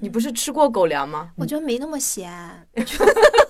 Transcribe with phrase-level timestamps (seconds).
[0.00, 1.30] 你不是吃过狗粮吗？
[1.36, 2.30] 我觉得没那么咸。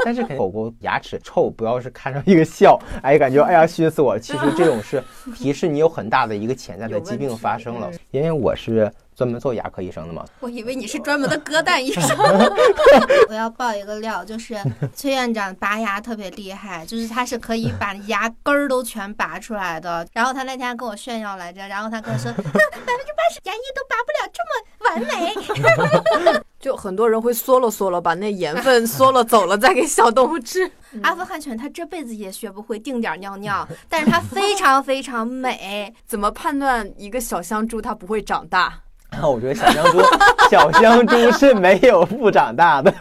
[0.04, 4.18] 但是狗狗牙齿臭，不要是看上一个笑，哎，感觉哎呀熏死我。
[4.18, 5.02] 其实这种是
[5.36, 7.90] 提示你有很大的一个潜在的疾病发生了。
[8.10, 10.24] 因为我是专门做牙科医生的嘛。
[10.40, 12.02] 我以为你是专门的割蛋医生。
[13.28, 14.56] 我要爆一个料，就是
[14.94, 20.06] 崔院长拔牙特别厉害，就是他是可以把牙根儿都全拔出来的。
[20.12, 24.52] 然后他那天跟我炫耀来着，然后他跟我说，百分之八十牙医都拔不了这么
[24.86, 26.49] 完美。
[26.60, 30.70] 就很多人会缩了缩了，把那盐分缩了走了，再给小动物吃。
[31.02, 35.92] 阿富汗犬它这辈子也学不会定点尿尿， 但是它非常非常美。
[36.06, 38.74] 怎么判断一个小香猪它不会长大？
[39.12, 39.98] 那 我觉得小香猪，
[40.50, 42.92] 小香猪是没有不长大的。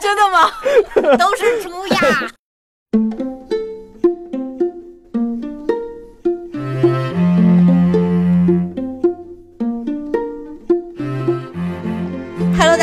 [0.00, 1.16] 真的吗？
[1.16, 3.25] 都是猪呀。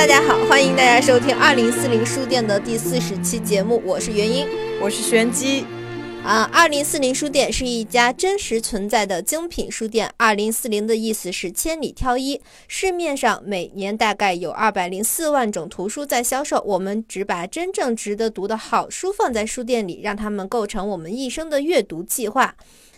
[0.03, 4.45] 大家好，欢迎大家收听二零四零书店的第四十期节目，我是元英，
[4.81, 5.63] 我是玄机。
[6.25, 10.11] 啊，二零四零书店是一家真实存在的精品书店。
[10.17, 22.53] 二零四零的意思是千里挑一，市面上每年大概有二百零四万种图书在销售，我们只把真正值得读的好书放在书店里，让他们构成我们一生的阅读计划。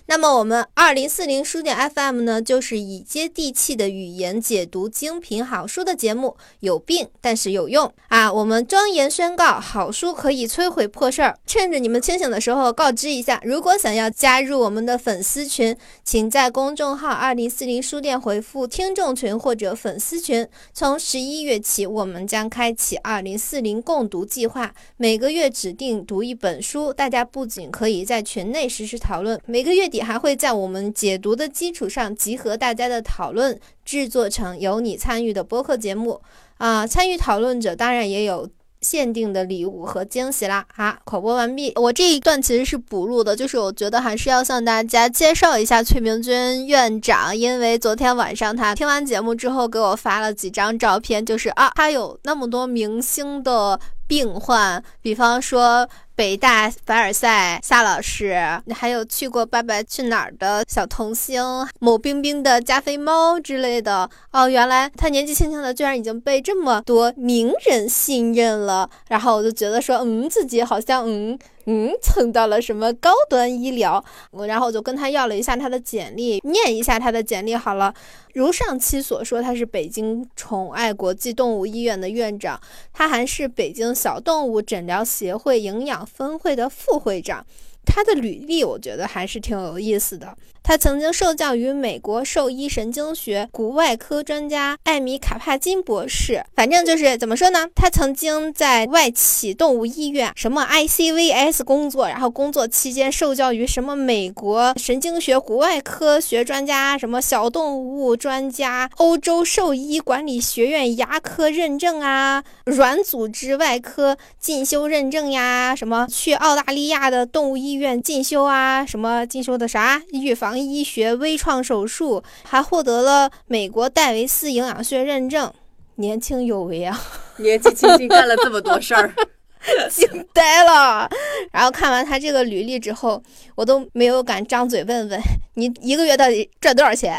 [0.07, 6.37] 那么我们二零四零书店 FM 呢，就是以接地气的语言解读精品好书的节目。
[6.59, 8.31] 有病但是有用啊！
[8.31, 11.35] 我们庄严宣告，好书可以摧毁破事儿。
[11.47, 20.47] 趁着你们清醒的时候，告知一下，如果想要加入我们的粉丝群，请在公众号二零四零书店回复“听众群”或者“粉丝群”。
[20.71, 26.93] 从十一月起，我们将开启二零四零共读计划，每个月指定读一本书。
[26.93, 36.21] 大家不仅可以在群内实时讨论，每个月还会在我们解读的基础上集合大家的讨论，制作成由你参与的播客节目
[36.57, 36.85] 啊！
[36.87, 38.49] 参与讨论者当然也有
[38.81, 40.65] 限定的礼物和惊喜啦！
[40.75, 41.73] 啊，口播完毕。
[41.75, 55.87] 我这一段其实是补录的，就是我觉得还是要向大家介绍一下崔明军院长，因为昨天晚上他听完节目之后给我发了几张照片，就是啊，他有那么多明星的病患，比方说。
[56.15, 58.35] 北大凡尔赛夏老师，
[58.73, 61.43] 还有去过《爸爸去哪儿》的小童星
[61.79, 71.37] 某冰冰的加菲猫之类的哦，原来他年纪轻轻的居然已经被这么多名人信任了，然后我就觉得说，嗯，自己好像嗯。
[71.65, 74.03] 嗯，蹭到了什么高端医疗？
[74.31, 77.93] 我然后我就跟他要了一下他的简历，念一下他的简历好了。
[78.33, 82.59] 如上期所说，他是北京宠爱国际动物医院的院长，
[82.93, 87.45] 他还是北京小动物诊疗协会营养分会的副会长。
[87.85, 90.35] 他的履历我觉得还是挺有意思的。
[90.67, 96.43] 他曾经受教于美国兽医神经学骨外科专家艾米卡帕金博士。
[96.55, 97.67] 反正就是怎么说呢？
[97.75, 120.54] 他曾经在外企动物医院什么 ICVS 工作，然后工作期间受教于什么美国神经学骨外科学专家、什么小动物专家、欧洲兽医管理学院牙科认证啊、软组织外科进修认证呀，什么去澳大利亚的动物医院进修啊，什么进修的啥预防。
[120.59, 125.53] 医学微创手术，还获得了美国戴维斯营养学认证，
[125.95, 127.01] 年轻有为啊！
[127.37, 129.13] 年纪轻轻干了这么多事儿，
[129.91, 131.09] 惊呆了。
[131.51, 133.21] 然后看完他这个履历之后，
[133.55, 135.21] 我都没有敢张嘴问问
[135.55, 137.17] 你一个月到底赚多少钱。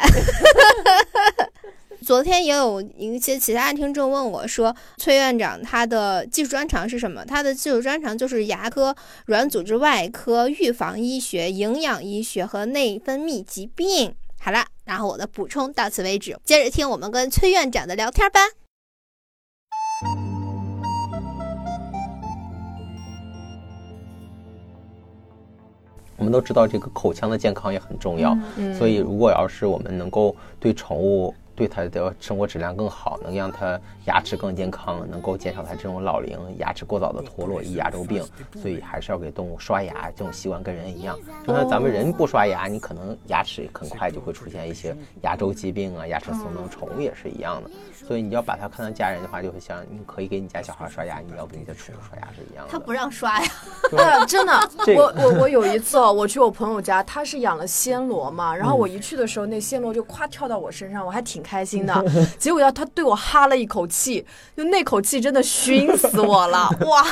[2.06, 8.94] 昨天也有一些其他听众问我说：“崔院长，他的技术专长是什么？”他的技术专长就是牙科、
[9.24, 14.14] 软组织外科、预防医学、营养医学和内分泌疾病。
[14.38, 18.38] 好了，然后我的补充到此为止，接着听我们跟崔院长的聊天吧。
[26.16, 28.38] 我们都知道，这个口腔的健康也很重要，
[28.78, 31.34] 所以如果要是我们能够对宠物。
[31.56, 38.24] 对他的生活质量更好，能让他牙齿更健康，能够减少它这种老龄牙齿过早的脱落、易牙周病。
[38.60, 41.18] 所以还是要给动物刷牙，这种习惯跟人一样。
[41.46, 46.68] 就像咱们人不刷牙，你可能牙齿很快就会出现一些牙周疾病啊、牙齿松动。
[46.68, 47.70] 宠物也是一样的。
[48.06, 52.70] 所以你要把它看成家人的话，就会像你可以给你家小孩刷牙，你要给你的宠物刷牙是一样的。
[52.70, 53.48] 他不让刷呀？
[53.90, 54.52] 对， 真的。
[54.96, 62.04] 我我我有一次哦，我去我朋友家，他是养了暹罗嘛，然后我一去的时候，那暹罗就夸跳到我身上，我还挺开心的。
[62.38, 64.26] 结果要他对我哈了一口气，气
[64.56, 66.68] 就那口气真的熏死我了！
[66.86, 67.06] 哇，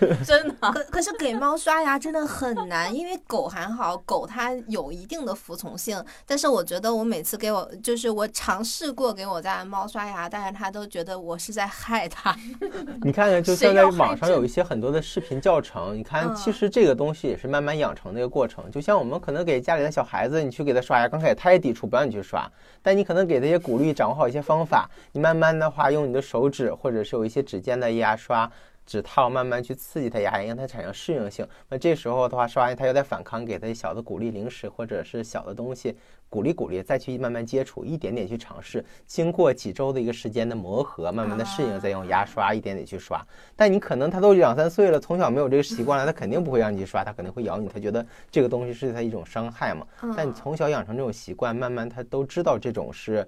[0.24, 0.72] 真的。
[0.72, 6.02] 可可是给猫刷牙真的很难，因为狗还好，狗它有一定的服从性。
[6.26, 12.34] 但是我觉得我每次给我，就是我尝试过给我家的猫刷牙，但是它都觉得我是在害它。
[13.02, 18.70] 你看看，就现在网上有一些很多的视频教程，你看，其实这个东西也是慢慢养成的一个过程。
[18.70, 22.50] 就像我们可能给家里的小孩子，你去给他刷牙，刚开始他也抵触，不让你去刷。
[22.82, 28.50] 但你可能给他一些鼓励，掌握好一些方法，你慢慢的话用你的手指，或者是有一些指尖的牙刷。
[28.84, 31.46] 指套慢慢去刺激它牙龈，让它产生适应性。
[31.68, 35.96] 那这时候的话，刷牙它有点反抗，给它小的鼓励零食或者是小的东西
[36.28, 38.84] 鼓励鼓励，再去慢慢接触，一点点去尝试。
[39.06, 43.24] 经过几周的一个时间的磨合，慢慢的适应，再用牙刷一点点去刷。
[43.54, 49.86] 但你可能它都两三岁了，从小没有这个习惯了，它肯定不会让你去刷，它肯定会咬你，它觉得这个东西是对它一种伤害嘛。
[50.16, 53.26] 但你从小养成这种习惯，慢慢它都知道这种是。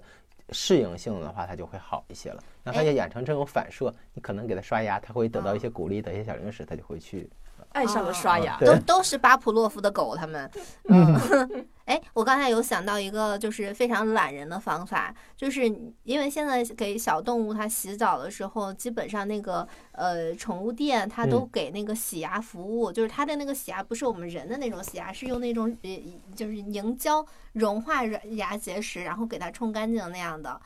[0.49, 2.43] 适应性的话，它就会好一些了。
[2.63, 7.29] 那它也养成这种反射，你可能给它刷牙，它会得到一些鼓励，得一些小零食，它就会去。
[7.75, 10.49] 爱上了刷牙，都都是巴甫洛夫的狗，他们。
[10.87, 11.13] 嗯，
[11.83, 15.67] 哎，我刚才有想到一个，就是非常懒人的方法，就是
[16.03, 25.89] 因为现在给小动物它洗澡的时候，基本上那个呃宠物店它都给那个洗牙服务，就是它的那个洗牙不是我们人的那种洗牙，是用那种呃
[26.33, 30.59] 就是凝胶融化牙结石，然后给它冲干净那样的，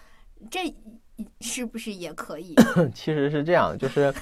[0.52, 0.72] 这
[1.42, 2.54] 是不是也可以？
[2.94, 4.14] 其实是这样，就是。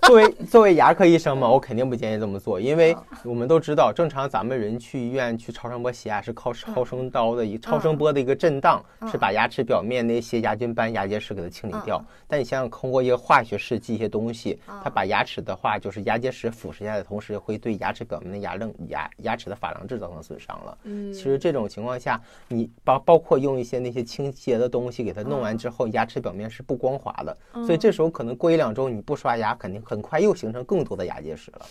[0.10, 12.02] 作为作为牙科医生嘛，我肯定不建议这么做，因为我们都知道，正常咱们人去医院去超声波洗牙是靠超声刀的一超声波的一个震荡，是把牙齿表面那些牙菌斑、牙结石给它清理掉。
[12.26, 20.78] 但你想想，通过一个化学试剂一些东西，它把牙齿的话，就是牙结石腐蚀下的同时，会对牙齿表面的牙棱、牙牙齿的珐琅质造成损伤了。
[20.84, 30.00] 嗯，其实这种情况下，你包包括用一些那些清洁的东西给它弄完之后，牙齿表面是不光滑的，所以这时候可能过一两周你不刷牙，肯定很。
[30.00, 31.66] 快又形成更多的牙结石了，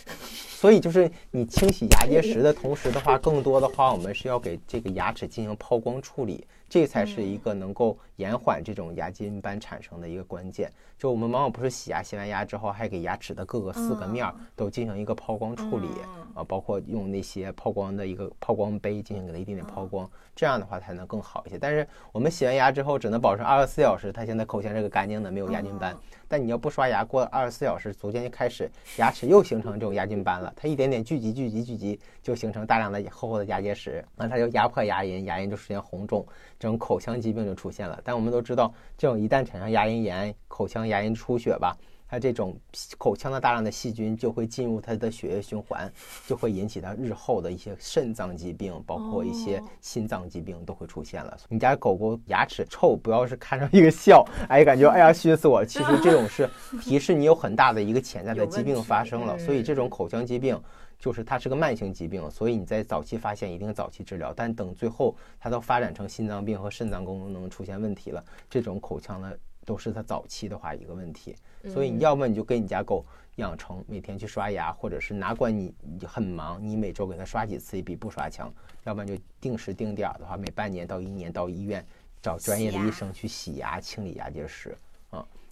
[0.62, 10.69] 所以就是你清洗牙结石的同时的话， 更多的话我们是要给这个牙齿进行抛光处理，这才是一个能够延缓这种牙菌斑产生的一个关键。
[10.98, 15.88] 就我们往往不是洗牙，洗完牙之后还给牙齿的各个四个面儿都进行一个抛光处理
[16.36, 21.57] 啊，包括用那些抛光的一个抛光杯进行给它一点点抛光，这样的话才能更好一些。
[21.57, 25.95] 但是我们洗完牙之后只能保证二十四小时，它现在口腔这个干净的，没有牙菌斑。
[26.27, 30.54] 但你要不刷牙，过二十四小时，逐渐就开始牙齿又形成这种牙菌斑了。
[30.56, 36.24] 它一点点聚集、聚集、聚集，就形成大量的厚厚的牙结石，那它就压迫牙龈，牙龈就出现红肿，
[36.60, 38.00] 这种口腔疾病就出现了。
[38.09, 41.77] 但我们都知道，这种一旦产生牙龈炎、口腔牙龈出血吧。
[42.11, 42.57] 它这种
[42.97, 45.88] 口腔的大量的细菌就会进入它的血液循环，
[46.25, 51.38] 就会引起它日后的一些肾脏疾病，包括一些心脏疾病都会出现了。
[51.50, 55.63] 你家狗狗牙齿臭，不要是看上一个笑，哎，感觉哎呀熏死我。
[55.63, 56.50] 其实这种是
[56.81, 59.38] 提示你有很大的一个潜在的疾病发生了。
[59.38, 60.59] 所以这种口腔疾病
[61.00, 64.34] 就是它是个慢性疾病，所以你在早期发现一定早期治疗。
[64.36, 71.36] 但等最后它都发展成心脏病和肾脏功能出现问题了，这种口腔的都是它早期的话一个问题。
[71.68, 73.06] 所以你要么你就给你家狗
[73.38, 75.74] 养成每天去刷牙，或者是哪管你
[76.06, 78.54] 很忙，你每周给它刷几次也比不刷强。
[78.84, 81.86] 要不然就定时定点的话，每半年到一年到医院
[82.22, 84.78] 找专业的医生去洗牙清理牙结石。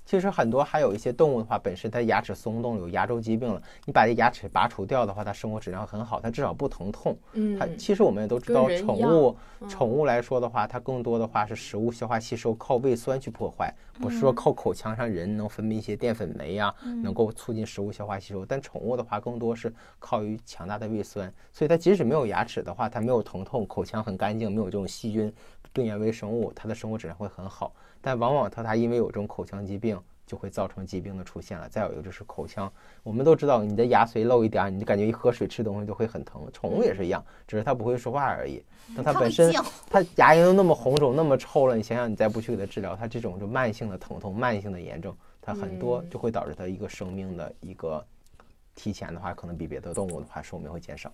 [0.07, 7.17] 其实很多还有一些动物的话，本身它牙齿松动有牙周疾病了，你把这牙齿拔除掉的话，它生活质量很好，它至少不疼痛。
[7.33, 9.35] 嗯，它其实我们也都知道，宠物
[9.67, 13.69] 宠物来说的话，它更多的话是食物消化吸收靠胃酸去破坏，
[13.99, 18.45] 不是说靠口腔上人能分泌一些淀粉酶呀，能够促进食物消化吸收。
[18.45, 25.33] 但宠物的话，更多是靠于强大的胃酸，所以它即使没有牙齿的话，它没有疼痛，口腔很干净，没有这种细菌
[25.73, 27.73] 病原微生物，它的生活质量会很好。
[28.07, 31.67] 但往往它它因为有这种口腔疾病，就会造成疾病的出现了。
[31.67, 32.71] 再有一个就是口腔，
[33.03, 36.41] 我们都知道，你的牙髓漏一点，你就感觉一喝水吃东西就会很疼。
[36.53, 38.63] 宠物也是一样，只是它不会说话而已。
[38.95, 39.53] 那它本身
[39.89, 48.01] 它牙龈都那么红肿、那么臭了，你想想，你再不去给它治疗，它这种就慢性的疼痛、慢性的炎症，它很多就会导致它一个生命的一个。
[48.77, 51.11] 提前的话，可能比别的动物的话寿命会减少。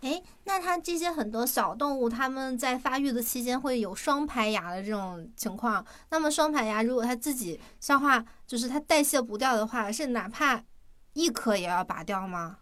[0.00, 5.84] 哎，那它这些很多小动物，它们在发育的期间会有双排牙的这种情况。
[6.08, 10.62] 那么双排牙，如果它自己消化，就是它代谢不掉的话，是哪怕
[11.12, 12.56] 一颗也要拔掉吗？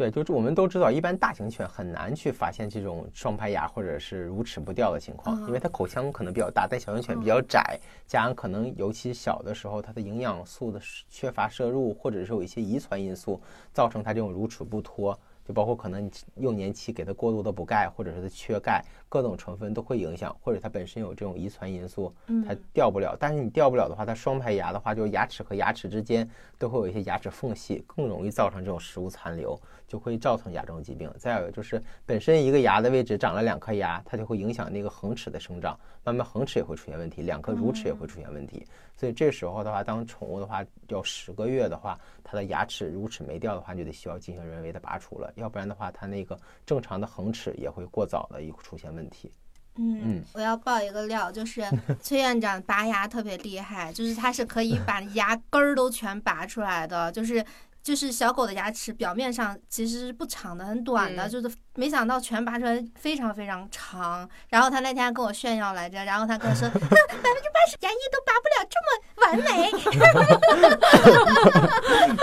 [0.00, 10.80] 对，就是我们都知道，一般大型犬很难去发现这种双排牙或者是乳齿不掉的情况，因为它口腔可能比较大，但小型犬比较窄，加上可能尤其小的时候，它的营养素的
[11.10, 13.38] 缺乏摄入，或者是有一些遗传因素
[13.74, 15.20] 造成它这种乳齿不脱。
[15.50, 22.14] 就包括可能你幼年期给它过度的补钙，或者是它缺钙，各种成分都会影响，或者它本身有这种遗传因素，
[22.46, 23.16] 它掉不了。
[23.18, 31.12] 但是你掉不了的话，它双排牙的话，就是牙齿和牙齿之间都会有一些牙齿缝隙，更容易造成这种食物残留，就会造成牙周疾病。
[31.18, 38.66] 再有就是本身一个牙的位置长了两颗牙，它就会影响那个恒齿的生长，慢慢恒齿也会出现问题，两颗乳齿也会出现问题。
[38.96, 49.32] 所以这时候的话，当宠物的话要十个月的话，它的牙齿乳齿没掉的话，就得需要进行人为的拔除了，要不然的话，它那个正常的恒齿也会过早的一出现问题。
[49.76, 51.62] 嗯，我要爆一个料，就是
[52.02, 57.44] 崔院长拔牙特别厉害，就是他是可以把牙根儿都全拔出来的，就是。
[57.82, 64.28] 就是小狗的牙齿表面上其实是不长的，很短的，就是没想到全拔出来非常非常长。
[64.48, 68.88] 然后他那天还跟我炫耀来着，然后他跟我说，百分之八十牙医都拔不了这么
[69.22, 69.70] 完美。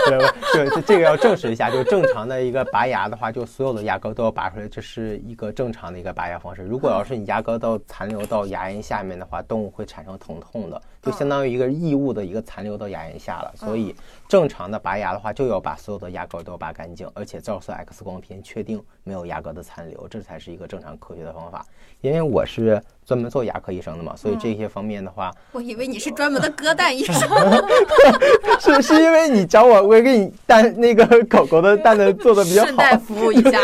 [0.52, 6.62] 对，就这个要证实一下，就正常的一个拔牙的话，就所有的牙膏都要拔出来，这是一个正常的一个拔牙方式。
[6.62, 13.52] 如果要是你牙膏到残留到牙龈下面的话，动物会产生疼痛的，就相当于一个异物的一个残留到牙龈下了。
[13.56, 13.94] 所以
[14.28, 21.64] 正常的拔牙的话，就要把所有的牙膏都拔干净，而且照射 X 光片确定没有牙膏的残留，这才是一个正常科学的方法。
[22.00, 27.14] 因为我是专门做牙科医生的嘛，所以这些方面的话，我以为你是专门的割蛋医生，
[28.60, 33.58] 是是因为你找我，我给你蛋那个狗狗的蛋的做的比较好，顺带服务一下。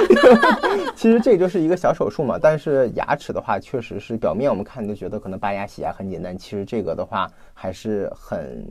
[0.97, 8.67] 其实这就是一个小手术嘛，但是牙齿的话，确实是表面我们看就觉得可能拔牙洗牙很简单，其实这个的话还是很。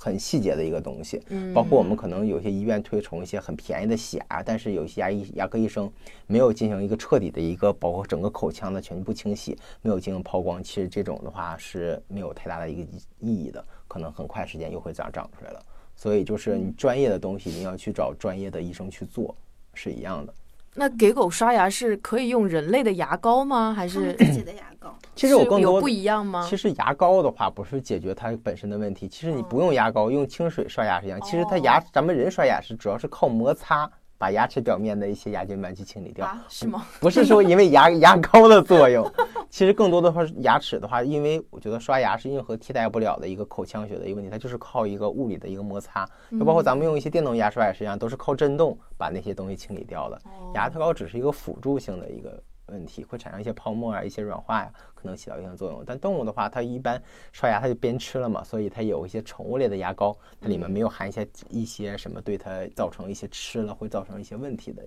[0.00, 5.90] 很细节的一个东西，嗯，包括我们可能有些医院推崇一些很便宜的洗牙，但是有些牙医、牙科医生
[6.28, 12.82] 没有进行一个彻底的一个包括整个口腔的全部清洗，没有进行抛光，其实这种的话是没有太大的一个
[13.18, 15.60] 意义的，可能很快时间又会长长出来了。
[15.96, 19.34] 所以就是你专业的东西，你要去找专业的医生去做，
[19.74, 20.32] 是一样的。
[20.78, 23.74] 那给狗刷牙是可以用人类的牙膏吗？
[23.76, 24.96] 还是自己的牙膏？
[25.16, 26.46] 其实我更多不一样吗？
[26.48, 31.20] 其实牙膏的话不是解决它本身的问题，其实你不用牙膏，用清水刷牙是一样。
[31.22, 33.90] 其实它牙，咱们人刷牙是主要是靠摩擦。
[34.18, 36.84] 把牙齿表面的一些牙菌斑去清理掉，是吗？
[37.00, 39.08] 不是说因为牙 牙膏的作用，
[39.48, 50.20] 其实更多的话，牙齿的话，因为我觉得刷牙是任何替代不了的一个口腔学的一个问题，它就是靠一个物理的一个摩擦，就包括咱们用一些电动牙刷也是一样，都是靠震动把那些东西清理掉的。
[50.54, 52.42] 牙套膏只是一个辅助性的一个。
[52.68, 55.82] 问题会产生一些泡沫啊，一些软化呀，可能起到一定作用。
[55.86, 64.82] 但动物的话，它一般刷牙它就边吃了嘛，所以它有一些宠物类的牙膏，它里面没有含一些一些什么对它造成一些吃了会造成一些问题的。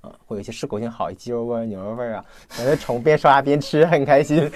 [0.00, 2.24] 啊，会有一些适口性好，鸡肉味儿、牛肉味儿啊，
[2.56, 4.50] 感觉宠物边刷牙边吃，很开心。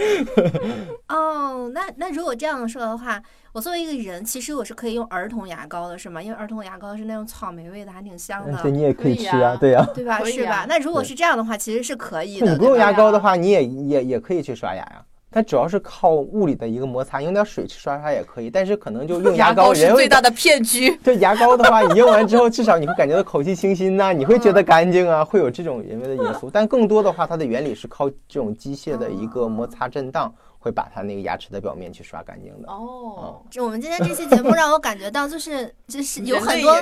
[1.09, 3.23] 哦，那那如果这样说的话，
[3.53, 6.23] 我作为一个人，其实我是可以用儿童牙膏的，是吗？
[6.23, 8.59] 因为儿童牙膏是那种草莓味的，还挺香的。
[8.63, 10.25] 对，你也可以吃啊，对呀，对吧？
[10.25, 10.65] 是吧？
[10.69, 12.51] 那如果是这样的话，其实是可以的。
[12.51, 15.05] 你不用牙膏的话，你也也也可以去刷牙呀。
[15.35, 20.97] 它主要是靠物理的一个摩擦，用点水去刷刷也可以，但是可能就用牙膏是最大的骗局。
[21.03, 26.49] 对牙膏的话，你用完之后，至少你会感觉到口气清新呐，你会觉得干净啊，会有这种人为的因素。
[26.49, 30.33] 但更多的话，它的原理是靠这种机械的一个摩擦震荡。
[30.65, 33.43] 会把它那个牙齿的表面去刷干净的哦。
[33.51, 36.75] 就我们今天这期节目让我感觉到，就是就是有很多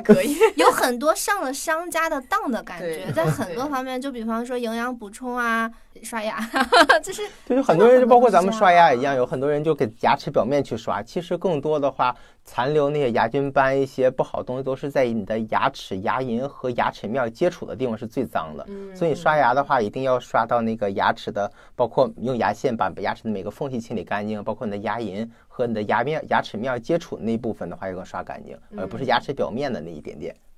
[0.54, 5.68] 有很多上了商家的当的感觉，在很多方面，就比方说营养补充啊，
[6.02, 6.38] 刷牙，
[7.02, 12.14] 就是就是很多人就包括咱们刷牙一样，有很多人就给牙齿表面去刷，其实更多的话。
[12.44, 18.66] 残留那些牙菌斑，一些不好的东西都是在你的牙齿、牙龈和牙齿面接触的地方是最脏的。
[18.96, 30.34] 所以刷牙的话，一定要刷到那个牙齿的，包括用牙线把牙齿的每个缝隙清理干净，包括你的牙龈和你的牙面、牙齿面接触那部分的话，要刷干净，而不是牙齿表面的那一点点。
[30.34, 30.51] 嗯。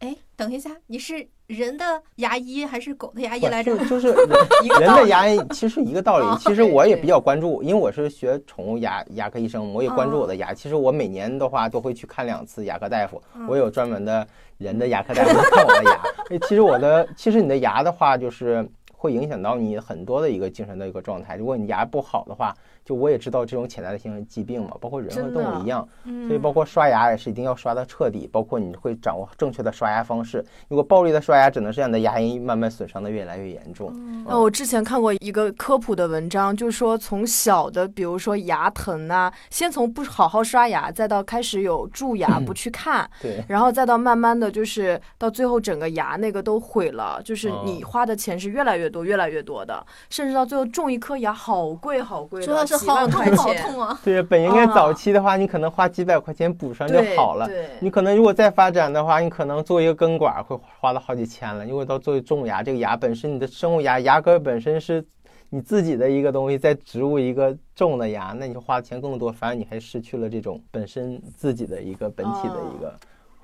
[0.00, 3.76] 哎，等一下，你是人的牙医还是狗的牙医来着？
[3.86, 4.08] 就是
[4.78, 6.38] 人的牙医，其实一个道理。
[6.38, 10.52] 其实我也比较关注，因为我是学宠物牙牙科医生，我也关注我的牙。
[10.52, 14.26] 其实我每年的话都会去看两次牙科大夫，我有专门的
[14.58, 16.38] 人的牙科大夫看我的牙。
[16.46, 21.36] 其实我的，其实你的牙的话，就是会影响到你很多的一个精神的一个状态。
[21.36, 22.54] 如果你牙不好的话。
[22.86, 25.86] 就我也知道这种潜在的性疾病嘛，包括人和动物一样，
[26.28, 30.44] 所以包括刷牙也是一定要刷的彻底，包括你会掌握正确的刷牙方式。
[30.68, 33.92] 如果暴力的刷牙，只能是让你的牙龈慢慢损伤的越来越严重。
[34.24, 52.40] 那我之前看过一个科普的文章，就是说从小的，比如说牙疼啊，先从不好好刷牙，再到开始有蛀牙不去看，对，然后再到慢慢的就是到最后整个牙那个都毁了，就是你花的钱是越来越多越来越多的，甚至到最后种一颗牙好贵好贵。
[52.42, 53.54] 说到几万块好。
[53.54, 53.98] 痛啊！
[54.04, 57.46] 对，本应该早期的话，你可能花几百块钱补上就好了。
[57.46, 61.64] 对，你可能如果再发展的话，你可能做一个根管会花了好几千了。
[61.64, 65.04] 因为到做种牙，这个牙本身你的生物牙牙根本身是
[65.48, 72.94] 你自己的一个东西，再植入一个种的牙，那你就花的钱更多，反而你还失去了这种本身自己的一个本体的一个，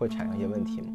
[0.02, 0.88] 会产生一些问题吗。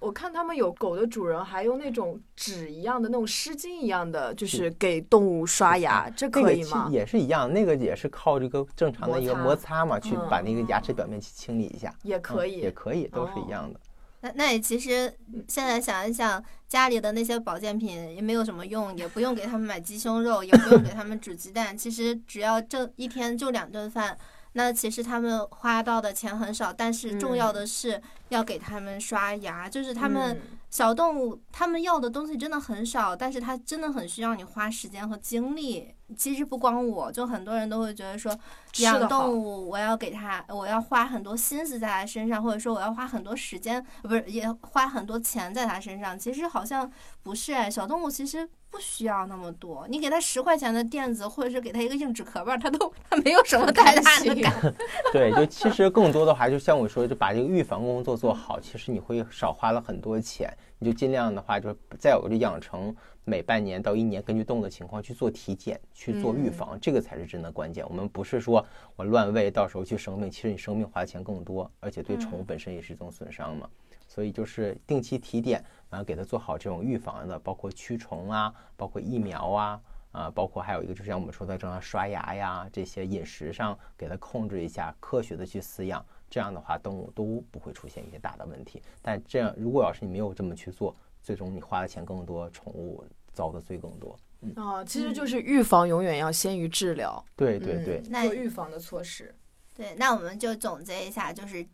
[0.00, 6.88] 我看他们有狗的主人还用那种纸一样的那种湿巾一样的，就是给动物刷牙，这可以吗？
[6.90, 13.78] 也是一样，那个也是靠这个正常的一个摩擦嘛，去把那个牙齿表面去清理一下，也可以，也可以，都是一样的。
[14.22, 15.12] 那那也其实
[15.46, 24.18] 现在想一想，家里的那些保健品也没有什么用，也不用给他们买鸡胸肉，也不用给他们煮鸡蛋，其实只要这一天就两顿饭。
[24.54, 30.40] 那其实他们花到的钱很少，但是重要的是要给他们刷牙，就是他们
[30.70, 35.94] 小动物，他们要的东西真的很少，但是它真的很需要你花时间和精力。
[36.14, 38.38] 其实不光我，就很多人都会觉得说，
[38.80, 46.18] 养动物我要给它，我要花很多心思在它身上，或者说我要花很多时间，不是也花很多钱在它身上。
[46.18, 46.90] 其实好像
[47.22, 48.46] 不是哎，小动物其实。
[48.72, 54.74] 不需要那么多，你给他十块钱的垫子，或者是给他一个硬纸壳吧，他都他没有什么太大的感。
[55.12, 60.50] 对，就其实更多的话，就像我说，就把这个预防工作做好，其实你会少花了很多钱。
[60.78, 62.92] 你就尽量的话，就是再有就养成
[63.24, 67.86] 每半年到一年，根据动物的情况去做体检，去做预防，这个才是真的关键。
[67.86, 73.68] 我们不是说我乱喂，到时候去生病，其实你生病花的钱更多，而且对宠物本身也是一种损伤嘛。
[74.08, 79.80] 所以就是定期体检，然后给它做好这种预防的，包括驱虫啊，包括疫苗啊，
[80.10, 88.82] 啊，包括还有一个就像我们说的，正常刷牙呀，这些饮食上给它控制一下，科学的去饲养，这样的话动物都不会出现一些大的问题。
[89.02, 94.18] 但这样如果要是你没有这么去做，最终你花的钱更多，宠物遭的罪更多。
[94.40, 97.22] 嗯啊，其实就是预防永远要先于治疗。
[97.36, 99.34] 对对对，做预防的措施。
[99.74, 101.66] 对，那我们就总结一下，就是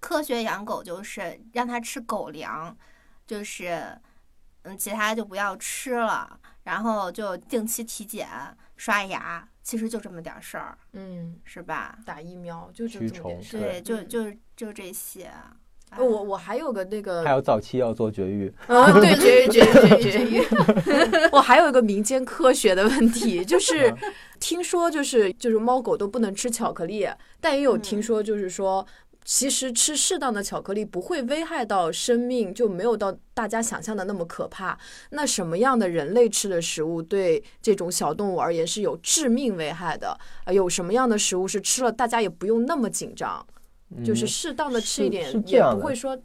[0.00, 2.76] 科学养狗就是让它吃狗粮，
[3.26, 3.98] 就是
[4.62, 8.28] 嗯，其他就不要吃了，然后就定期体检、
[8.76, 11.98] 刷牙，其实就这么点事儿，嗯，是吧？
[12.04, 15.30] 打疫苗就这么点事，对，就就就这些。
[15.96, 20.44] 我我还有个那个，还有早期要做绝育，啊，对，绝育绝育绝育。
[21.30, 23.94] 我还有一个民间科学的问题，就 是
[24.40, 27.08] 听说就是就是猫狗都不能吃巧克力，
[27.40, 28.84] 但也有听说就是说，
[29.26, 34.78] 其实吃适当的巧克力不会危害到生命，就没有到大家想象的那么可怕。
[35.10, 40.16] 那什么样的人类吃的食物对这种小动物而言是有致命危害的？
[40.44, 43.44] 呃，有什么样的食物是吃了大家也不用那么紧张？
[44.04, 46.16] 就是适当的吃一点，也不会说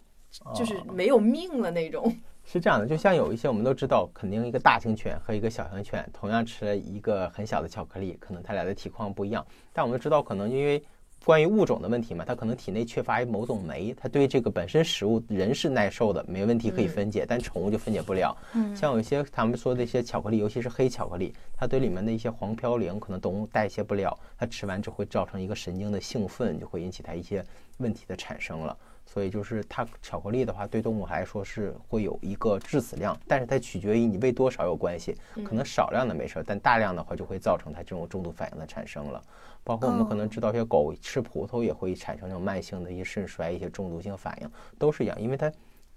[0.56, 2.16] 就是没有命了那种。
[2.44, 9.44] 是这样的，就像有一些我们都知道，肯定一个大型犬和一个小型犬同样吃了一个很小的巧克力，可能它俩的体况不一样。
[9.74, 10.84] 但我们知道，可能因为
[11.24, 18.36] 关于物种的问题嘛，它可能体内缺乏某种酶，它对这个本身食物人是耐受的，没问题可以分解，但宠物就分解不了。
[18.76, 27.46] 像有一些他们说的一些巧克力，尤其是黑巧克力，它对里面的一些黄嘌呤可能动物代谢不了，它吃完之后会造成一个神经的兴奋，就会引起它一些
[27.78, 28.76] 问题的产生了。
[29.06, 39.22] 所以就是它巧克力的话，对动物来说是会有一个致死量，但是它取决于你喂多少有关系，可能少量的没事，但大量的话就会造成它这种中毒反应的产生了。
[39.64, 45.52] 包括我们可能知道，一些狗吃葡萄也会产生那种慢性的一些肾衰、一些中毒性反应，都是一样，因为它。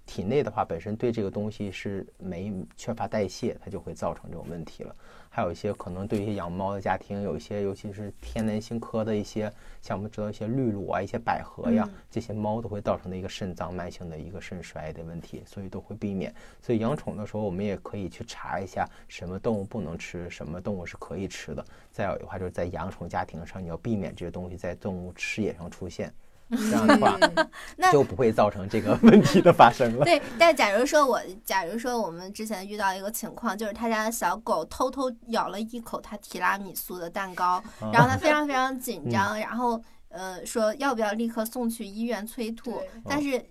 [0.07, 4.95] 体内的话，本身对这个东西是没缺乏代谢，它就会造成这种问题了。
[5.31, 16.33] 还有一些可能对于养猫的家庭，有一些尤其是天南星科的一些，像我们知道一些绿萝啊、一些百合呀，这些猫都会造成的一个肾脏慢性的一个肾衰的问题，所以都会避免。
[16.62, 21.64] 所以养宠的时候，我们也可以去查一下什么动物不能吃，什么动物是可以吃的。
[21.90, 26.14] 再有的话，就是在养宠家庭上，你要避免这些东西在动物吃野上出现。
[26.51, 27.19] 这样的话，
[27.91, 30.05] 就不会造成这个问题的发生了。
[30.05, 42.81] 对，但假如说我，假如说我们之前遇到一个情况，就是他家的小狗偷偷咬了一口他提拉米苏的蛋糕，然后他非常非常紧张，然后呃说要不要立刻送去医院催吐？
[43.05, 43.43] 但是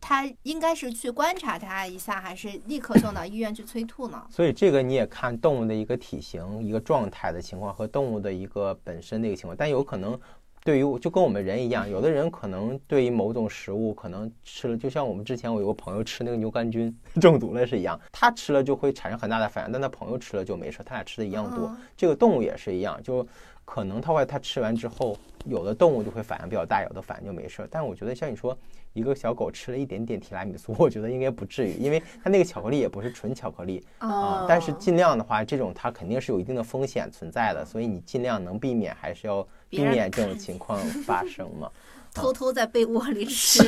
[0.00, 4.24] 他应该是去观察他一下，还是立刻送到医院去催吐呢？
[4.30, 10.20] 所以这个你也看动物的一个体型、一个状态的情况和动物的一个本身的一个情况，但有可能。
[10.64, 21.74] 对于就跟我们人一样，有的人可能对于某种食物可能吃了，就像我们之前我有个朋友吃那个牛肝菌 中毒了是一样，他吃了就会产生很大的反应，但他朋友吃了就没事，他俩吃的一样多。
[21.96, 23.26] 这个动物也是一样，就
[23.64, 27.68] 可能他会他吃完之后有的动物就会反应比较大，有的反应就没事儿。
[27.68, 28.56] 但我觉得像你说，
[28.92, 34.46] 一个小狗吃了一点点提拉米苏， 我觉得应该不至于，因为它那个巧克力也不是纯巧克力啊。
[34.48, 39.44] 但是尽量的话，这种它肯定是有一定的风险存在的，所以你尽量能避免，还是要
[39.78, 41.68] 避免这种情况发生嘛。
[42.14, 43.64] 偷偷在被窝里吃。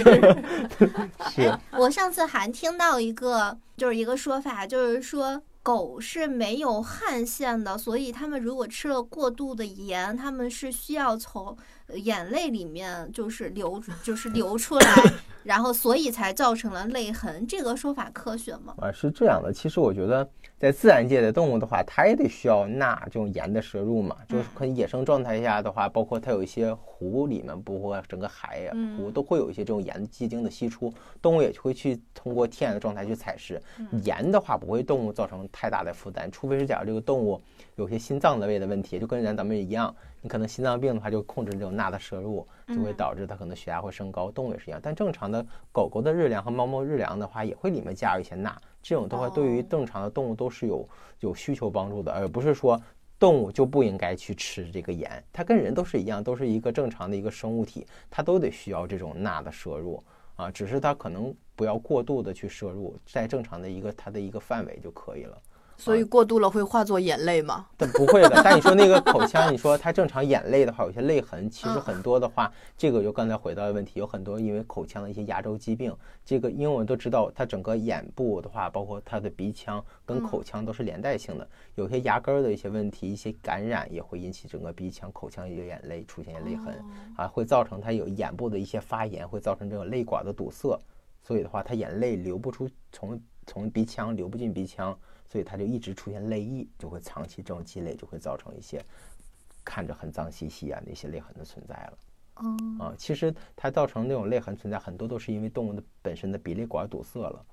[1.32, 1.58] 是。
[1.72, 5.42] 我上次还听到一个，就是一个说法，就是说。
[5.64, 11.56] 狗是没有汗腺的，所以它们如果吃了过度的盐，它们是需要从
[11.94, 14.94] 眼泪里面就是流，就是流出来。
[15.42, 18.74] 然后，所以才造成了泪痕，这个说法科学吗？
[18.76, 19.54] 啊，是这样的。
[19.54, 20.28] 其实我觉得，
[20.64, 24.16] 在自然界的动物的话，它也得需要钠这种盐的摄入嘛。
[24.26, 33.60] 就是可能野生状态下的话，包括它有一些湖里面，包括整个海呀湖都会有一些这种盐结晶的析出，动物也会去通过天然的状态去采食。
[34.04, 37.38] 盐的话不会动物造成太大的负担，除非是假如这个动物
[37.76, 39.94] 有些心脏的位的问题，就跟人咱们一样。
[40.22, 44.30] 你可能心脏病的话，就控制这种钠的摄入，就会导致它可能血压会升高。
[44.30, 48.56] 动物也是一样，但正常的狗狗的日粮和猫猫日粮的话，也会里面加入一些钠。
[48.84, 50.86] 这种的话，对于正常的动物都是有
[51.20, 52.78] 有需求帮助的，而不是说
[53.18, 55.24] 动物就不应该去吃这个盐。
[55.32, 60.04] 它跟人都是一样，都是一个正常的一个生物体，它都得需要这种钠的摄入
[60.36, 65.40] 啊，只是它可能不要过度的去摄入，在正常的一个它的一个范围就可以了。
[65.76, 67.66] 所以过度了会化作眼泪吗？
[67.76, 68.40] 但不会的。
[68.44, 75.94] 但你说那个口 腔，你说它正常眼泪的话，有些泪痕，其实很多的话，这个就刚才回到的问题，有很多因为口腔的一些牙周疾病。
[76.24, 86.74] 这个因为我们都知道，它整个眼部的话，包括它的鼻腔跟口腔都是连带性的，有些牙根儿的一些问题，一些感染也会引起整个鼻腔、口腔有眼泪出现泪痕
[87.16, 90.78] 啊，会造成它有眼部的一些发炎，会造成这个泪管的堵塞，
[91.22, 94.96] 所以的话，它眼泪流不出，从从鼻腔流不进鼻腔。
[95.26, 98.80] 所以它就一直出现泪液，就会长期这种积累，就会造成一些
[99.64, 101.98] 看着很脏兮兮啊那些泪痕的存在了。
[102.36, 107.44] 哦，啊，其实它造成那种泪痕存在，很多都是因为动物的本身的鼻泪管堵塞了。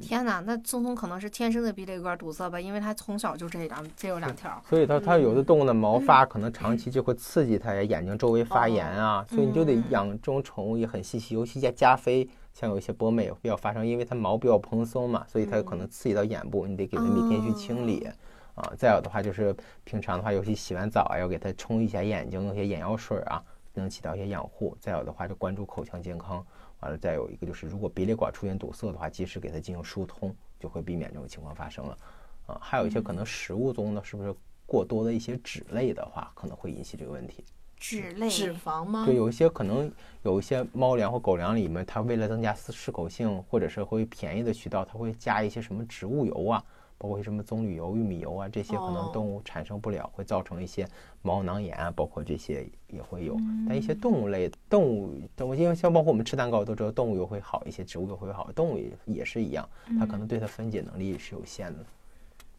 [0.00, 2.58] 天哪，那聪聪可能是天生的鼻泪管堵塞吧？
[2.58, 4.60] 因为它从小就这两，这有两条。
[4.68, 12.28] 所以它它有的动物的毛发可能长期就会刺激它眼睛周围发炎啊，所以你就得养这种宠物也很细心，尤其加加菲。
[12.58, 18.04] 像有一些波美比较发生，因为它毛比较蓬松嘛，所以它可能刺激到眼部，你得给它每天去清理
[18.56, 18.72] 啊。
[18.76, 23.40] 再有的话就是平常的话，尤其洗完澡啊，要给它冲一下眼睛，用些眼药水啊，
[23.74, 24.76] 能起到一些养护。
[24.80, 26.44] 再有的话就关注口腔健康，
[26.80, 31.96] 完了再有一个就是，如果鼻泪管出现堵塞的话，及时给它进行疏通，就会避免这种情况发生了
[32.48, 32.58] 啊。
[32.60, 34.34] 还有一些可能食物中呢，是不是
[34.66, 37.44] 过多的一些脂类的话，可能会引起这个问题。
[37.78, 39.04] 脂类脂肪吗？
[39.06, 39.90] 对，有一些可能
[40.22, 46.64] 有一些猫粮或狗粮里面，它为了增加适适口性，或者是会便宜的渠道，它会加一些什么植物油啊，
[46.98, 50.88] 包括什么棕榈油、玉米油啊，这些可能动物产生不了，会造成一些
[51.22, 53.36] 毛囊炎啊，包括这些也会有。
[53.68, 59.68] 但一些动物类动物动物，因为像包括我们吃蛋糕都知道动物油会好一些，植物油会好，动物也也是一样，
[60.00, 61.84] 它可能对它分解能力是有限的。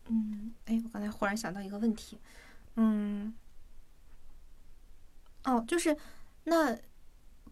[0.08, 2.18] 嗯，哎，我刚才忽然想到一个问题，
[2.76, 3.34] 嗯。
[5.46, 5.96] 哦，就是
[6.44, 6.78] 那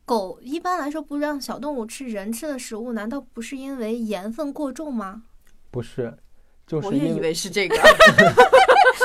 [0.06, 5.24] 狗一般来说不让小动物吃人吃的食物，难道不是因为盐分过重吗？
[5.72, 6.14] 不是，
[6.66, 7.76] 就是我也以为是这个。